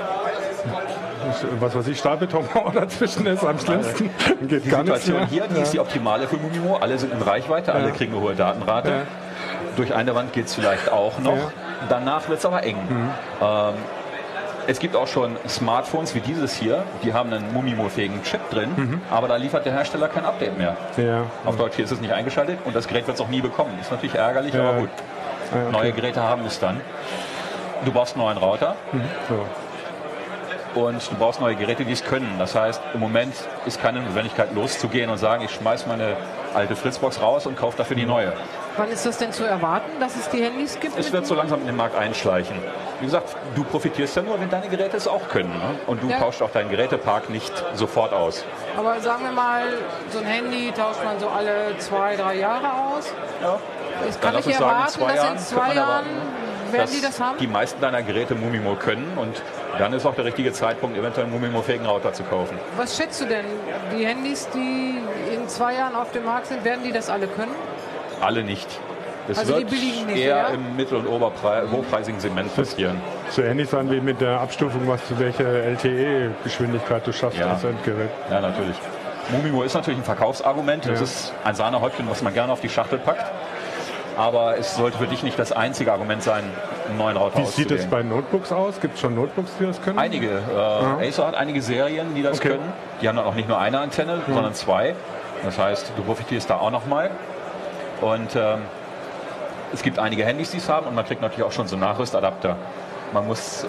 [1.59, 4.09] was weiß ich, Stahlbetonmauer dazwischen ist, am schlimmsten.
[4.47, 5.61] Geht die gar Situation hier, die ja.
[5.61, 6.77] ist die optimale für Mumimo.
[6.77, 9.05] Alle sind in Reichweite, alle kriegen eine hohe Datenrate.
[9.39, 9.71] Ja.
[9.75, 11.51] Durch eine Wand geht es vielleicht auch noch.
[11.87, 12.77] Danach wird es aber eng.
[12.89, 13.09] Mhm.
[13.41, 13.73] Ähm,
[14.67, 19.01] es gibt auch schon Smartphones wie dieses hier, die haben einen Mumimo-fähigen Chip drin, mhm.
[19.09, 20.77] aber da liefert der Hersteller kein Update mehr.
[20.95, 21.23] Ja.
[21.43, 23.71] Auf Deutsch hier ist es nicht eingeschaltet und das Gerät wird es auch nie bekommen.
[23.81, 24.61] Ist natürlich ärgerlich, ja.
[24.61, 24.89] aber gut.
[25.53, 25.71] Ja, okay.
[25.71, 26.81] Neue Geräte haben es dann.
[27.83, 28.75] Du brauchst einen neuen Router.
[28.91, 29.01] Mhm.
[29.27, 29.45] So.
[30.75, 32.35] Und du brauchst neue Geräte, die es können.
[32.37, 33.33] Das heißt, im Moment
[33.65, 36.15] ist keine Notwendigkeit loszugehen und sagen, ich schmeiß meine
[36.53, 38.33] alte Fritzbox raus und kaufe dafür die neue.
[38.77, 40.97] Wann ist das denn zu erwarten, dass es die Handys gibt?
[40.97, 42.55] Es wird so langsam in den Markt einschleichen.
[42.99, 45.49] Wie gesagt, du profitierst ja nur, wenn deine Geräte es auch können.
[45.49, 45.79] Ne?
[45.87, 46.19] Und du ja.
[46.19, 48.45] tauschst auch deinen Gerätepark nicht sofort aus.
[48.77, 49.63] Aber sagen wir mal,
[50.09, 53.13] so ein Handy tauscht man so alle zwei, drei Jahre aus.
[53.41, 53.59] Ja.
[54.07, 56.05] Ich kann ich erwarten, sagen, dass in zwei Jahren
[56.71, 57.37] werden die das haben?
[57.39, 59.41] Die meisten deiner Geräte Mumimo können und
[59.77, 62.57] dann ist auch der richtige Zeitpunkt, eventuell einen Mumimo-fähigen Router zu kaufen.
[62.77, 63.45] Was schätzt du denn?
[63.95, 64.97] Die Handys, die
[65.33, 67.53] in zwei Jahren auf dem Markt sind, werden die das alle können?
[68.21, 68.67] alle nicht.
[69.27, 70.47] Das also wird nicht, eher ja?
[70.47, 72.99] im mittel- und hochpreisigen Segment passieren.
[73.29, 77.51] So ähnlich sein wie mit der Abstufung, was zu welcher LTE-Geschwindigkeit du schaffst ja.
[77.51, 78.09] als Endgerät.
[78.31, 78.75] Ja, natürlich.
[79.29, 80.85] Mumimo ist natürlich ein Verkaufsargument.
[80.85, 81.03] Das ja.
[81.03, 83.31] ist ein Sahnehäubchen, was man gerne auf die Schachtel packt.
[84.19, 86.43] Aber es sollte für dich nicht das einzige Argument sein,
[86.89, 88.81] einen neuen Router Wie sieht es bei Notebooks aus?
[88.81, 89.97] Gibt es schon Notebooks, die das können?
[89.97, 90.41] Einige.
[90.99, 92.49] Äh, Acer hat einige Serien, die das okay.
[92.49, 92.73] können.
[93.01, 94.33] Die haben dann auch nicht nur eine Antenne, mhm.
[94.33, 94.93] sondern zwei.
[95.45, 97.11] Das heißt, du profitierst da auch nochmal.
[98.01, 98.63] Und ähm,
[99.73, 102.57] es gibt einige Handys, die es haben und man kriegt natürlich auch schon so Nachrüstadapter.
[103.13, 103.65] Man muss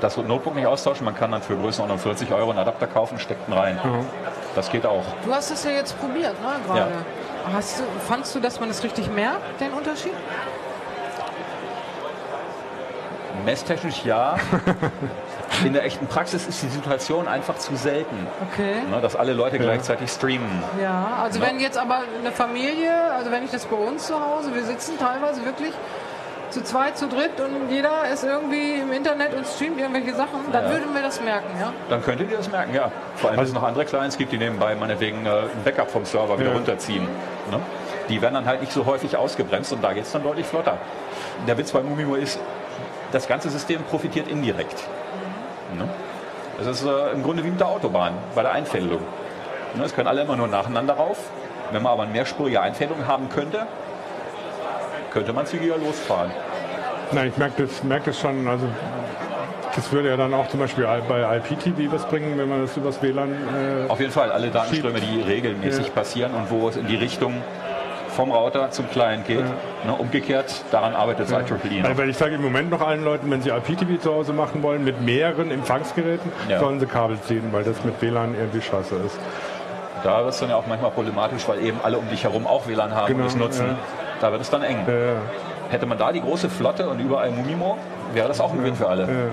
[0.00, 3.46] das Notebook nicht austauschen, man kann dann für Größenordnung 40 Euro einen Adapter kaufen, steckt
[3.48, 3.78] ihn rein.
[3.84, 4.06] Mhm.
[4.54, 5.04] Das geht auch.
[5.26, 6.80] Du hast es ja jetzt probiert, ne, gerade.
[6.80, 6.86] Ja.
[7.52, 10.12] Hast du, fandst du, dass man es richtig merkt, den Unterschied?
[13.44, 14.36] Messtechnisch ja.
[15.64, 18.76] In der echten Praxis ist die Situation einfach zu selten, okay.
[18.88, 19.62] ne, dass alle Leute ja.
[19.62, 20.62] gleichzeitig streamen.
[20.80, 21.46] Ja, also ne?
[21.46, 24.98] wenn jetzt aber eine Familie, also wenn ich das bei uns zu Hause, wir sitzen
[24.98, 25.72] teilweise wirklich
[26.50, 30.64] zu zweit, zu dritt und jeder ist irgendwie im Internet und streamt irgendwelche Sachen, dann
[30.64, 30.70] ja.
[30.70, 31.72] würden wir das merken, ja?
[31.88, 32.90] Dann könntet ihr das merken, ja.
[33.16, 36.04] Vor allem, also, es noch andere Clients gibt, die nebenbei meinetwegen äh, ein Backup vom
[36.04, 36.56] Server wieder ja.
[36.56, 37.04] runterziehen.
[37.50, 37.60] Ne?
[38.08, 40.78] Die werden dann halt nicht so häufig ausgebremst und da geht es dann deutlich flotter.
[41.46, 42.38] Der Witz bei Mumimo ist,
[43.12, 44.84] das ganze System profitiert indirekt.
[45.76, 45.88] Ne?
[46.58, 49.00] Das ist äh, im Grunde wie mit der Autobahn, bei der Einfädelung.
[49.74, 49.84] Ne?
[49.84, 51.18] Es können alle immer nur nacheinander rauf.
[51.72, 53.66] Wenn man aber eine mehrspurige Einfädelung haben könnte,
[55.12, 56.30] könnte man zügiger losfahren.
[57.12, 58.46] Nein, ich merke das, merk das schon.
[58.46, 58.66] Also
[59.74, 63.02] das würde ja dann auch zum Beispiel bei IPTV was bringen, wenn man das übers
[63.02, 63.30] WLAN.
[63.30, 65.12] Äh, Auf jeden Fall alle Datenströme, schiebt.
[65.12, 65.92] die regelmäßig ja.
[65.92, 67.42] passieren und wo es in die Richtung
[68.10, 69.40] vom Router zum Client geht.
[69.40, 69.90] Ja.
[69.92, 71.40] Ne, umgekehrt, daran arbeitet ja.
[71.40, 71.96] IEEE noch.
[71.96, 74.84] Weil ich sage im Moment noch allen Leuten, wenn sie IPTV zu Hause machen wollen,
[74.84, 76.58] mit mehreren Empfangsgeräten, ja.
[76.58, 79.18] sollen sie Kabel ziehen, weil das mit WLAN irgendwie scheiße ist.
[80.02, 82.66] Da wird es dann ja auch manchmal problematisch, weil eben alle um dich herum auch
[82.66, 83.66] WLAN haben genau, und es nutzen.
[83.66, 83.76] Ja.
[84.20, 84.86] Da wird es dann eng.
[85.70, 87.78] Hätte man da die große Flotte und überall Mumimo,
[88.12, 89.32] wäre das auch ein Gewinn für alle.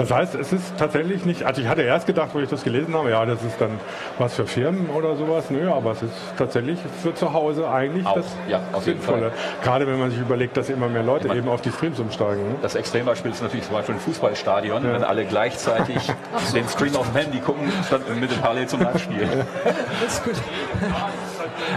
[0.00, 2.94] Das heißt, es ist tatsächlich nicht, also ich hatte erst gedacht, wo ich das gelesen
[2.94, 3.78] habe, ja, das ist dann
[4.18, 5.50] was für Firmen oder sowas.
[5.50, 9.30] Nö, aber es ist tatsächlich für zu Hause eigentlich Auch, das ja, auf jeden Fall.
[9.62, 12.48] Gerade wenn man sich überlegt, dass immer mehr Leute eben auf die Streams umsteigen.
[12.48, 12.54] Ne?
[12.62, 14.92] Das Extrembeispiel ist natürlich zum Beispiel ein Fußballstadion, ja.
[14.94, 15.98] wenn alle gleichzeitig
[16.54, 19.28] den Stream auf dem Handy gucken, statt mit dem Parallel zum Live-Spiel.
[20.02, 20.36] das ist gut.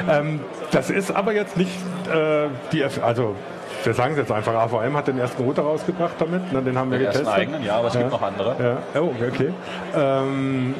[0.10, 1.72] Ähm, das ist aber jetzt nicht
[2.12, 3.36] äh, die, also
[3.84, 6.92] wir sagen es jetzt einfach, AVM hat den ersten Router rausgebracht damit, ne, den haben
[6.92, 7.28] wir den getestet.
[7.28, 8.00] Ersten eigenen, ja, aber es ja.
[8.02, 8.82] gibt noch andere.
[8.94, 9.02] Ja.
[9.02, 9.54] Oh, okay.
[9.96, 10.76] Ähm,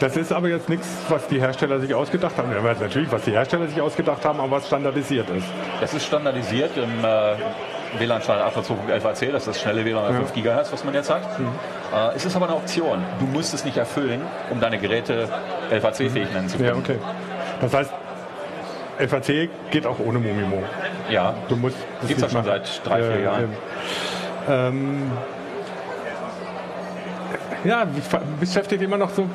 [0.00, 2.50] das ist aber jetzt nichts, was die Hersteller sich ausgedacht haben.
[2.52, 5.46] Ja, natürlich, was die Hersteller sich ausgedacht haben, aber was standardisiert ist.
[5.80, 10.20] Das ist standardisiert im äh, WLAN-Standard 802.11ac, das ist das schnelle WLAN ja.
[10.24, 11.38] 5 GHz, was man jetzt hat.
[11.38, 11.46] Mhm.
[11.94, 13.04] Äh, es ist aber eine Option.
[13.20, 15.28] Du musst es nicht erfüllen, um deine Geräte
[15.70, 16.68] LVC-fähig nennen zu können.
[16.68, 16.98] Ja, okay.
[17.60, 17.92] Das heißt,
[18.98, 20.62] FAC geht auch ohne Mumimo.
[21.10, 21.34] Ja.
[21.48, 21.76] Du musst.
[22.06, 23.56] Gibt es ja schon seit drei, vier äh, Jahren.
[24.48, 25.12] Ähm,
[27.64, 27.86] ja,
[28.38, 29.28] beschäftigt immer noch so.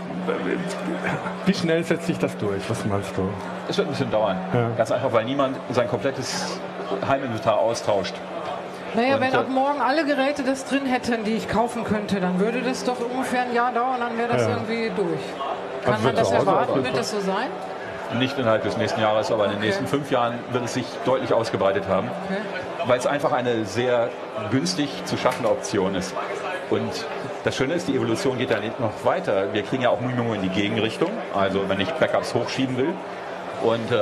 [1.45, 2.61] Wie schnell setzt sich das durch?
[2.69, 3.29] Was meinst du?
[3.67, 4.37] Es wird ein bisschen dauern.
[4.53, 4.69] Ja.
[4.77, 6.59] Ganz einfach, weil niemand sein komplettes
[7.07, 8.15] Heiminventar austauscht.
[8.93, 12.39] Naja, und wenn ab morgen alle Geräte das drin hätten, die ich kaufen könnte, dann
[12.39, 14.49] würde das doch ungefähr ein Jahr dauern, dann wäre das ja.
[14.49, 15.21] irgendwie durch.
[15.83, 16.83] Kann also man das erwarten?
[16.83, 17.47] Wird das so sein?
[18.17, 19.67] Nicht innerhalb des nächsten Jahres, aber in den okay.
[19.67, 22.39] nächsten fünf Jahren wird es sich deutlich ausgebreitet haben, okay.
[22.85, 24.09] weil es einfach eine sehr
[24.51, 26.13] günstig zu schaffende Option ist.
[26.69, 27.05] Und
[27.43, 29.53] das Schöne ist, die Evolution geht dann noch weiter.
[29.53, 31.09] Wir kriegen ja auch Mimimo in die Gegenrichtung.
[31.33, 32.93] Also wenn ich Backups hochschieben will,
[33.63, 33.99] Und äh,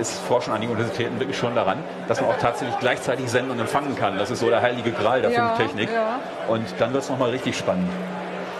[0.00, 1.78] es forschen einige Universitäten wirklich schon daran,
[2.08, 4.18] dass man auch tatsächlich gleichzeitig senden und empfangen kann.
[4.18, 5.90] Das ist so der heilige Gral der Ja, Funktechnik.
[5.92, 6.18] ja.
[6.48, 7.90] Und dann wird es nochmal richtig spannend.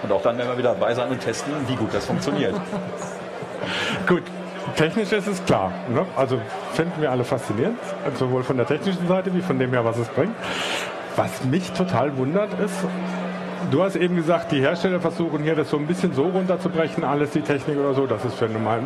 [0.02, 2.54] Und auch dann werden wir wieder dabei sein und testen, wie gut das funktioniert.
[4.06, 4.22] Gut,
[4.74, 5.72] technisch ist es klar.
[5.88, 6.04] Ne?
[6.16, 6.40] Also
[6.72, 7.78] finden wir alle faszinierend,
[8.18, 10.34] sowohl von der technischen Seite wie von dem her, was es bringt.
[11.16, 12.74] Was mich total wundert ist,
[13.70, 17.30] du hast eben gesagt, die Hersteller versuchen hier das so ein bisschen so runterzubrechen, alles
[17.30, 18.06] die Technik oder so.
[18.06, 18.80] Das ist für normal,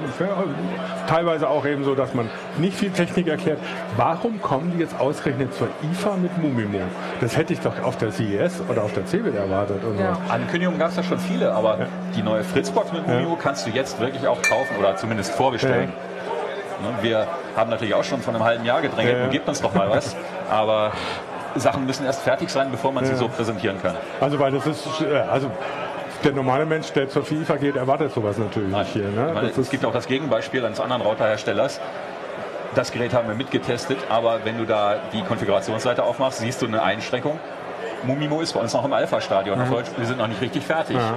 [1.07, 2.29] teilweise auch eben so, dass man
[2.59, 3.59] nicht viel Technik erklärt.
[3.97, 6.81] Warum kommen die jetzt ausgerechnet zur IFA mit Mumimo?
[7.21, 9.81] Das hätte ich doch auf der CES oder auf der CeBIT erwartet.
[9.99, 10.17] Ja.
[10.29, 11.79] Ankündigungen gab es ja schon viele, aber
[12.17, 15.93] die neue Fritzbox mit Mumio kannst du jetzt wirklich auch kaufen oder zumindest vorbestellen.
[16.83, 19.31] Ne, Wir haben natürlich auch schon vor einem halben Jahr gedrängelt, Ja, ja.
[19.31, 20.17] gebt uns doch mal was.
[20.51, 20.93] Aber
[21.57, 23.17] Sachen müssen erst fertig sein, bevor man sie Ja.
[23.19, 23.95] so präsentieren kann.
[24.21, 25.51] Also weil das ist, äh, also
[26.25, 29.09] der normale Mensch, der zur FIFA geht, erwartet sowas natürlich nicht hier.
[29.09, 29.31] Ne?
[29.35, 31.81] Meine, es gibt auch das Gegenbeispiel eines anderen Routerherstellers.
[32.75, 36.83] Das Gerät haben wir mitgetestet, aber wenn du da die Konfigurationsseite aufmachst, siehst du eine
[36.83, 37.41] Einschränkung.
[38.05, 39.59] Mumimo ist bei uns noch im Alpha-Stadion.
[39.69, 40.97] Deutsch, wir sind noch nicht richtig fertig.
[40.97, 41.15] Ja.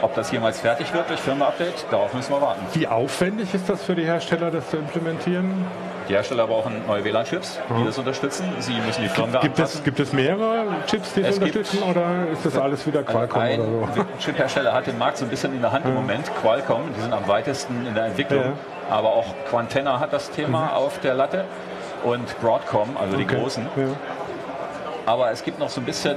[0.00, 2.60] Ob das jemals fertig wird durch Firmware-Update, darauf müssen wir warten.
[2.72, 5.66] wie aufwendig ist das für die Hersteller, das zu implementieren?
[6.08, 8.44] Die Hersteller brauchen neue WLAN-Chips, die das unterstützen.
[8.58, 9.84] Sie müssen die Firmware Gibt es, anpassen.
[9.84, 13.40] gibt es mehrere Chips, die es Es gibt- unterstützen oder ist das alles wieder Qualcomm
[13.40, 14.04] Ein oder so?
[14.18, 16.24] Chip-Hersteller hat den Markt so ein bisschen in der Hand im Moment.
[16.40, 18.40] Qualcomm, die sind am weitesten in der Entwicklung.
[18.42, 18.48] Ja.
[18.48, 18.54] Mhm.
[18.90, 21.44] Aber auch Quantenna hat das Thema auf der Latte.
[22.04, 23.36] Und Broadcom, also die Okay.
[23.40, 23.64] großen.
[23.76, 23.82] Ja.
[25.06, 26.16] Aber es gibt noch so ein bisschen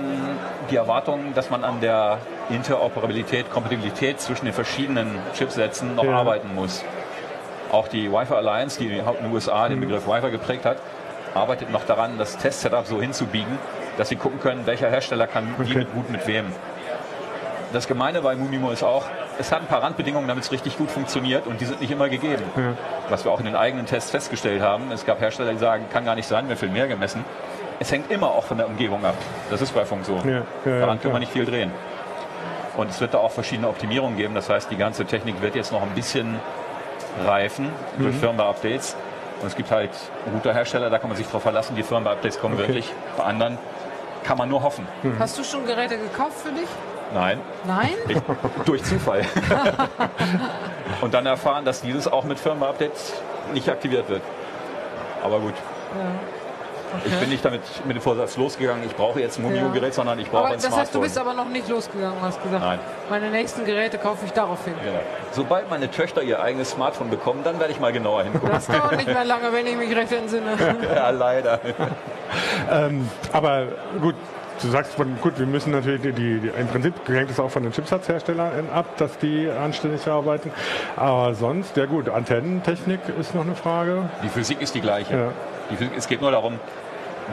[0.72, 2.18] die Erwartung, dass man an der
[2.50, 6.84] Interoperabilität, Kompatibilität zwischen den verschiedenen Chipsätzen noch arbeiten muss.
[7.72, 10.78] Auch die Wi-Fi Alliance, die in den USA den Begriff Wi-Fi geprägt hat,
[11.34, 13.58] arbeitet noch daran, das Test-Setup so hinzubiegen,
[13.98, 16.46] dass sie gucken können, welcher Hersteller kann wie mit gut mit wem.
[17.74, 19.06] Das Gemeine bei Mumimo ist auch,
[19.38, 22.08] es hat ein paar Randbedingungen, damit es richtig gut funktioniert und die sind nicht immer
[22.08, 22.44] gegeben.
[23.10, 24.92] Was wir auch in den eigenen Tests festgestellt haben.
[24.92, 27.26] Es gab Hersteller, die sagen, kann gar nicht sein, wir viel mehr gemessen.
[27.80, 29.16] Es hängt immer auch von der Umgebung ab.
[29.50, 30.16] Das ist bei Funk so.
[30.24, 31.72] Ja, ja, ja, Daran können wir nicht viel drehen.
[32.78, 34.36] Und es wird da auch verschiedene Optimierungen geben.
[34.36, 36.40] Das heißt, die ganze Technik wird jetzt noch ein bisschen
[37.24, 38.20] reifen durch Mhm.
[38.20, 38.96] Firmware-Updates.
[39.42, 39.92] Und es gibt halt
[40.34, 42.92] Routerhersteller, da kann man sich drauf verlassen, die Firmware-Updates kommen wirklich.
[43.18, 43.58] Bei anderen
[44.24, 44.88] kann man nur hoffen.
[45.20, 46.68] Hast du schon Geräte gekauft für dich?
[47.14, 47.92] Nein, Nein?
[48.08, 48.18] ich,
[48.66, 49.22] durch Zufall.
[51.02, 53.14] Und dann erfahren, dass dieses auch mit Firmware-Updates
[53.54, 54.22] nicht aktiviert wird.
[55.24, 55.54] Aber gut.
[57.06, 60.30] Ich bin nicht damit mit dem Vorsatz losgegangen, ich brauche jetzt ein Mumio-Gerät, sondern ich
[60.30, 61.02] brauche Aber ein das heißt, du Smartphone.
[61.02, 62.64] bist aber noch nicht losgegangen, hast gesagt.
[62.64, 62.80] Nein.
[63.10, 64.74] Meine nächsten Geräte kaufe ich daraufhin.
[64.86, 65.00] Ja.
[65.32, 68.50] Sobald meine Töchter ihr eigenes Smartphone bekommen, dann werde ich mal genauer hingucken.
[68.52, 70.52] Das dauert nicht mehr lange, wenn ich mich recht entsinne.
[70.96, 71.60] ja, leider.
[72.72, 73.68] Ähm, aber
[74.02, 74.16] gut,
[74.66, 77.72] du sagst, gut, wir müssen natürlich, die, die, im Prinzip hängt es auch von den
[77.72, 80.52] Chipsatzherstellern ab, dass die anständig arbeiten.
[80.96, 84.10] Aber sonst, ja gut, Antennentechnik ist noch eine Frage.
[84.24, 85.16] Die Physik ist die gleiche.
[85.16, 85.32] Ja.
[85.72, 86.60] Die Physik, es geht nur darum,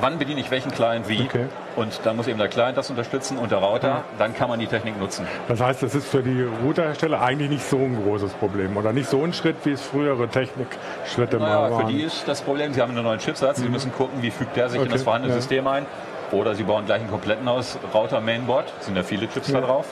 [0.01, 1.23] wann bediene ich welchen Client wie.
[1.23, 1.47] Okay.
[1.77, 4.05] Und dann muss eben der Client das unterstützen und der Router.
[4.19, 5.27] Dann kann man die Technik nutzen.
[5.49, 9.09] Das heißt, das ist für die Routerhersteller eigentlich nicht so ein großes Problem oder nicht
[9.09, 11.87] so ein Schritt, wie es frühere Technikschritte mal Naja, für waren.
[11.89, 13.59] die ist das Problem, sie haben einen neuen Chipsatz.
[13.59, 15.41] Sie müssen gucken, wie fügt der sich in Okay, das vorhandene ja.
[15.41, 15.87] System ein.
[16.33, 18.73] Oder sie bauen gleich einen kompletten aus Router Mainboard.
[18.81, 19.61] Sind ja viele Chips Ja.
[19.61, 19.87] da drauf.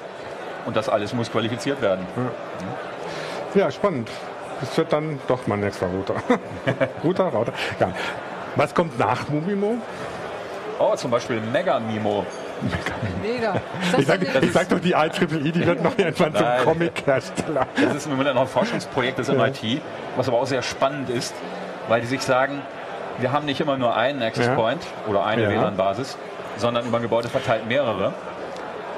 [0.66, 2.06] Und das alles muss qualifiziert werden.
[3.54, 4.10] Ja, spannend.
[4.60, 6.14] Das wird dann doch mein nächster Router.
[7.04, 7.52] Router, Router.
[7.78, 7.92] Ja.
[8.56, 9.76] Was kommt nach Mumimo?
[10.78, 12.24] Oh, zum Beispiel Mega Mimo.
[13.22, 13.54] Mega.
[13.92, 16.46] Das Ich sag, ich sag doch, die IEEE, die wird noch irgendwann zum.
[16.64, 17.66] Comic-Hersteller.
[17.76, 19.80] Das ist im Moment noch ein Forschungsprojekt des MIT,
[20.16, 21.34] was aber auch sehr spannend ist,
[21.88, 22.60] weil die sich sagen,
[23.20, 24.54] wir haben nicht immer nur einen Access Ja.
[24.54, 25.50] Point oder eine Ja.
[25.50, 26.16] WLAN-Basis,
[26.56, 28.12] sondern über ein Gebäude verteilt mehrere.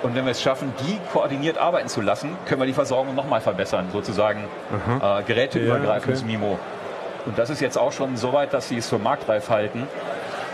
[0.03, 3.41] Und wenn wir es schaffen, die koordiniert arbeiten zu lassen, können wir die Versorgung nochmal
[3.41, 4.45] verbessern, sozusagen
[5.01, 6.37] äh, geräteübergreifendes Ja, okay.
[6.39, 6.59] MIMO.
[7.27, 9.87] Und das ist jetzt auch schon so weit, dass sie es für marktreif halten.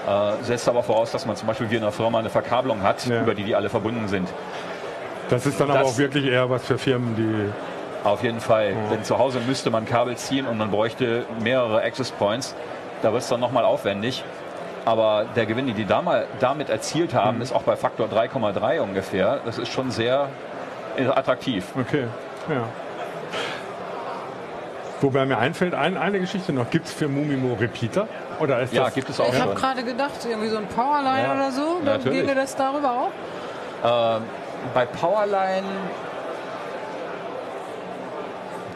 [0.07, 3.07] Äh, setzt aber voraus, dass man zum Beispiel wie in einer Firma eine Verkabelung hat,
[3.07, 3.23] Ja.
[3.23, 4.29] über die die alle verbunden sind.
[5.31, 7.51] Das ist dann aber Das- auch wirklich eher was für Firmen, die.
[8.07, 8.75] Auf jeden Fall.
[8.93, 12.55] Denn zu Hause müsste man Kabel ziehen und man bräuchte mehrere Access Points.
[13.03, 14.25] Da wird es dann nochmal aufwendig.
[14.85, 19.41] Aber der Gewinn, den die damit erzielt haben, ist auch bei Faktor 3,3 ungefähr.
[19.45, 20.29] Das ist schon sehr
[21.15, 21.65] attraktiv.
[21.79, 22.05] Okay,
[22.49, 22.65] ja.
[25.01, 26.71] Wobei mir einfällt, ein, eine Geschichte noch.
[26.71, 28.09] Gibt es für Mumimo Repeater?
[28.41, 31.23] Oder ist Ja, das, gibt es auch Ich habe gerade gedacht, irgendwie so ein Powerline
[31.23, 31.81] Ja, oder so.
[31.85, 32.21] Dann natürlich.
[32.23, 32.93] ginge das darüber
[33.85, 34.17] auch.
[34.17, 34.23] Ähm,
[34.75, 35.67] bei Powerline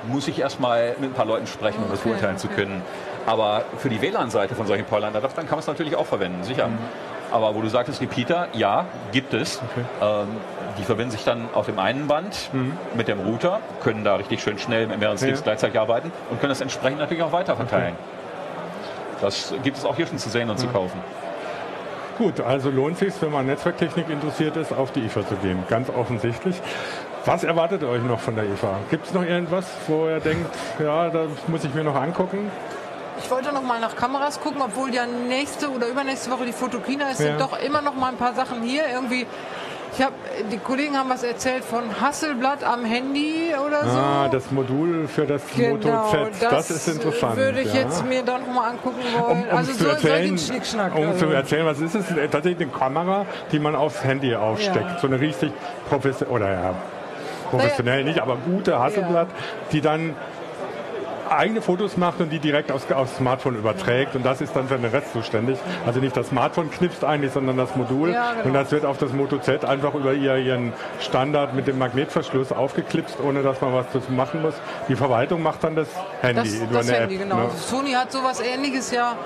[0.08, 2.56] muss ich erstmal mit ein paar Leuten sprechen, um das Okay, beurteilen zu okay.
[2.56, 2.82] können.
[3.26, 6.68] Aber für die WLAN-Seite von solchen Powerline-Adaptern kann man es natürlich auch verwenden, sicher.
[7.30, 9.60] Aber wo du sagtest, Repeater, ja, gibt es.
[9.72, 9.84] Okay.
[10.02, 10.28] Ähm,
[10.78, 12.76] die verbinden sich dann auf dem einen Band mhm.
[12.94, 15.44] mit dem Router, können da richtig schön schnell mit mehreren Sticks ja.
[15.44, 17.94] gleichzeitig arbeiten und können das entsprechend natürlich auch weiter verteilen.
[17.94, 19.20] Okay.
[19.20, 20.66] Das gibt es auch hier schon zu sehen und ja.
[20.66, 20.98] zu kaufen.
[22.18, 25.62] Gut, also lohnt sich, wenn man Netzwerktechnik interessiert ist, auf die IFA zu gehen.
[25.68, 26.60] Ganz offensichtlich.
[27.24, 28.78] Was erwartet ihr euch noch von der IFA?
[28.90, 32.50] Gibt es noch irgendwas, wo ihr denkt, ja, das muss ich mir noch angucken?
[33.22, 37.10] Ich wollte noch mal nach Kameras gucken, obwohl ja nächste oder übernächste Woche die Fotokina
[37.10, 37.26] ist, ja.
[37.26, 38.84] sind doch immer noch mal ein paar Sachen hier.
[38.92, 39.26] Irgendwie
[39.94, 40.14] ich habe,
[40.50, 43.98] die Kollegen haben was erzählt von Hasselblatt am Handy oder so.
[43.98, 46.32] Ah, das Modul für das genau, Moto Z.
[46.40, 47.36] Das, das ist interessant.
[47.36, 47.82] Würde ich ja.
[47.82, 49.42] jetzt mir dann noch mal angucken wollen.
[49.42, 50.38] Um, um also zu so, erzählen,
[50.96, 51.26] Um also.
[51.26, 52.06] zu erzählen, was ist es?
[52.30, 54.78] Tatsächlich eine Kamera, die man aufs Handy aufsteckt.
[54.78, 54.98] Ja.
[54.98, 55.52] So eine richtig
[55.90, 56.74] professionelle, oder ja,
[57.50, 58.06] professionell naja.
[58.06, 59.34] nicht, aber gute Hasselblatt, ja.
[59.72, 60.16] die dann
[61.36, 64.76] eigene Fotos macht und die direkt aufs, aufs, Smartphone überträgt und das ist dann für
[64.76, 65.58] den Rest zuständig.
[65.86, 68.44] Also nicht das Smartphone knipst eigentlich, sondern das Modul ja, genau.
[68.46, 73.18] und das wird auf das Moto Z einfach über ihren Standard mit dem Magnetverschluss aufgeklipst,
[73.20, 74.54] ohne dass man was dazu machen muss.
[74.88, 75.88] Die Verwaltung macht dann das
[76.20, 77.22] Handy das, über das eine Handy, App.
[77.22, 77.36] Genau.
[77.36, 77.50] Ne?
[77.56, 79.16] Sony hat sowas ähnliches ja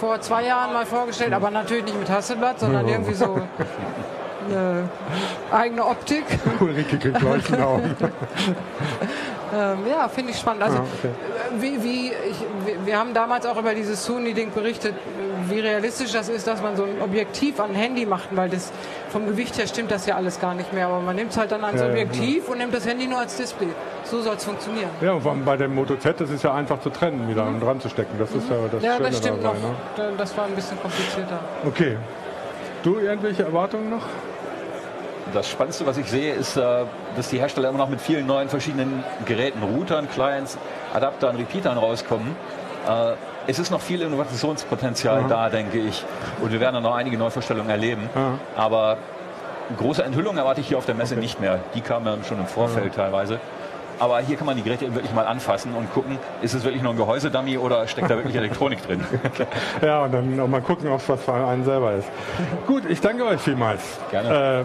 [0.00, 3.40] vor zwei Jahren mal vorgestellt, aber natürlich nicht mit Hasselblatt, sondern irgendwie so
[4.48, 4.88] eine
[5.52, 6.24] eigene Optik.
[6.60, 7.96] Ulrike kriegt leuchten Augen.
[9.54, 10.62] ähm, ja, finde ich spannend.
[10.62, 11.10] Also, ah, okay.
[11.58, 12.46] wie, wie ich,
[12.84, 14.94] wir haben damals auch über dieses Sony-Ding berichtet,
[15.48, 18.72] wie realistisch das ist, dass man so ein Objektiv an ein Handy macht, weil das
[19.10, 20.86] vom Gewicht her stimmt das ja alles gar nicht mehr.
[20.86, 23.18] Aber man nimmt es halt dann ans ja, Objektiv ja, und nimmt das Handy nur
[23.18, 23.68] als Display.
[24.04, 24.90] So soll es funktionieren.
[25.00, 27.60] Ja, und bei dem Moto Z, das ist ja einfach zu trennen, wieder mhm.
[27.60, 28.18] dran zu stecken.
[28.18, 28.38] Das mhm.
[28.38, 30.06] ist ja das Ja, Schöne das stimmt dabei, noch.
[30.08, 30.12] Ne?
[30.18, 31.40] Das war ein bisschen komplizierter.
[31.66, 31.96] Okay.
[32.82, 34.02] Du irgendwelche Erwartungen noch?
[35.32, 36.84] Das Spannendste, was ich sehe, ist, äh,
[37.16, 40.58] dass die Hersteller immer noch mit vielen neuen verschiedenen Geräten, Routern, Clients,
[40.92, 42.36] Adaptern, Repeatern rauskommen.
[42.88, 43.12] Äh,
[43.46, 45.28] es ist noch viel Innovationspotenzial Aha.
[45.28, 46.04] da, denke ich.
[46.40, 48.08] Und wir werden noch einige Neuvorstellungen erleben.
[48.14, 48.38] Aha.
[48.56, 48.96] Aber
[49.78, 51.22] große Enthüllungen erwarte ich hier auf der Messe okay.
[51.22, 51.60] nicht mehr.
[51.74, 53.04] Die kamen ja schon im Vorfeld Aha.
[53.04, 53.40] teilweise.
[53.98, 56.92] Aber hier kann man die Geräte wirklich mal anfassen und gucken, ist es wirklich nur
[56.92, 59.04] ein Gehäusedummy oder steckt da wirklich Elektronik drin?
[59.82, 62.08] ja, und dann auch mal gucken, ob es was für einen selber ist.
[62.66, 63.82] Gut, ich danke euch vielmals.
[64.10, 64.64] Gerne.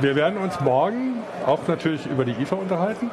[0.00, 3.10] wir werden uns morgen auch natürlich über die IFA unterhalten.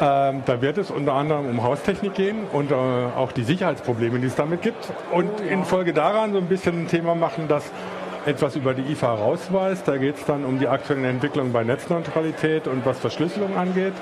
[0.00, 4.26] Ähm, da wird es unter anderem um Haustechnik gehen und äh, auch die Sicherheitsprobleme, die
[4.26, 4.92] es damit gibt.
[5.12, 7.70] Und infolge daran so ein bisschen ein Thema machen, das
[8.26, 9.86] etwas über die IFA rausweist.
[9.86, 13.92] Da geht es dann um die aktuellen Entwicklungen bei Netzneutralität und was Verschlüsselung angeht.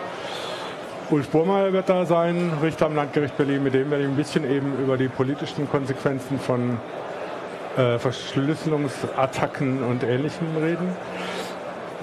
[1.11, 4.51] Ulf Burmeier wird da sein, Richter am Landgericht Berlin, mit dem werde ich ein bisschen
[4.51, 6.79] eben über die politischen Konsequenzen von
[7.77, 10.97] äh, Verschlüsselungsattacken und Ähnlichem reden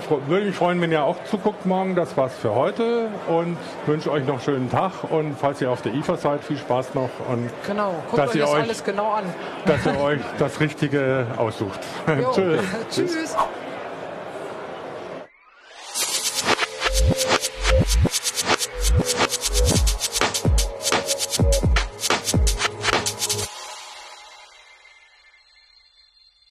[0.09, 1.95] würde mich freuen, wenn ihr auch zuguckt morgen.
[1.95, 4.91] Das war's für heute und wünsche euch noch einen schönen Tag.
[5.09, 7.09] Und falls ihr auf der IFA seid, viel Spaß noch.
[7.29, 9.23] Und genau, guckt dass euch das euch, alles genau an.
[9.65, 11.79] Dass ihr euch das Richtige aussucht.
[12.33, 12.61] Tschüss.
[12.91, 13.35] Tschüss.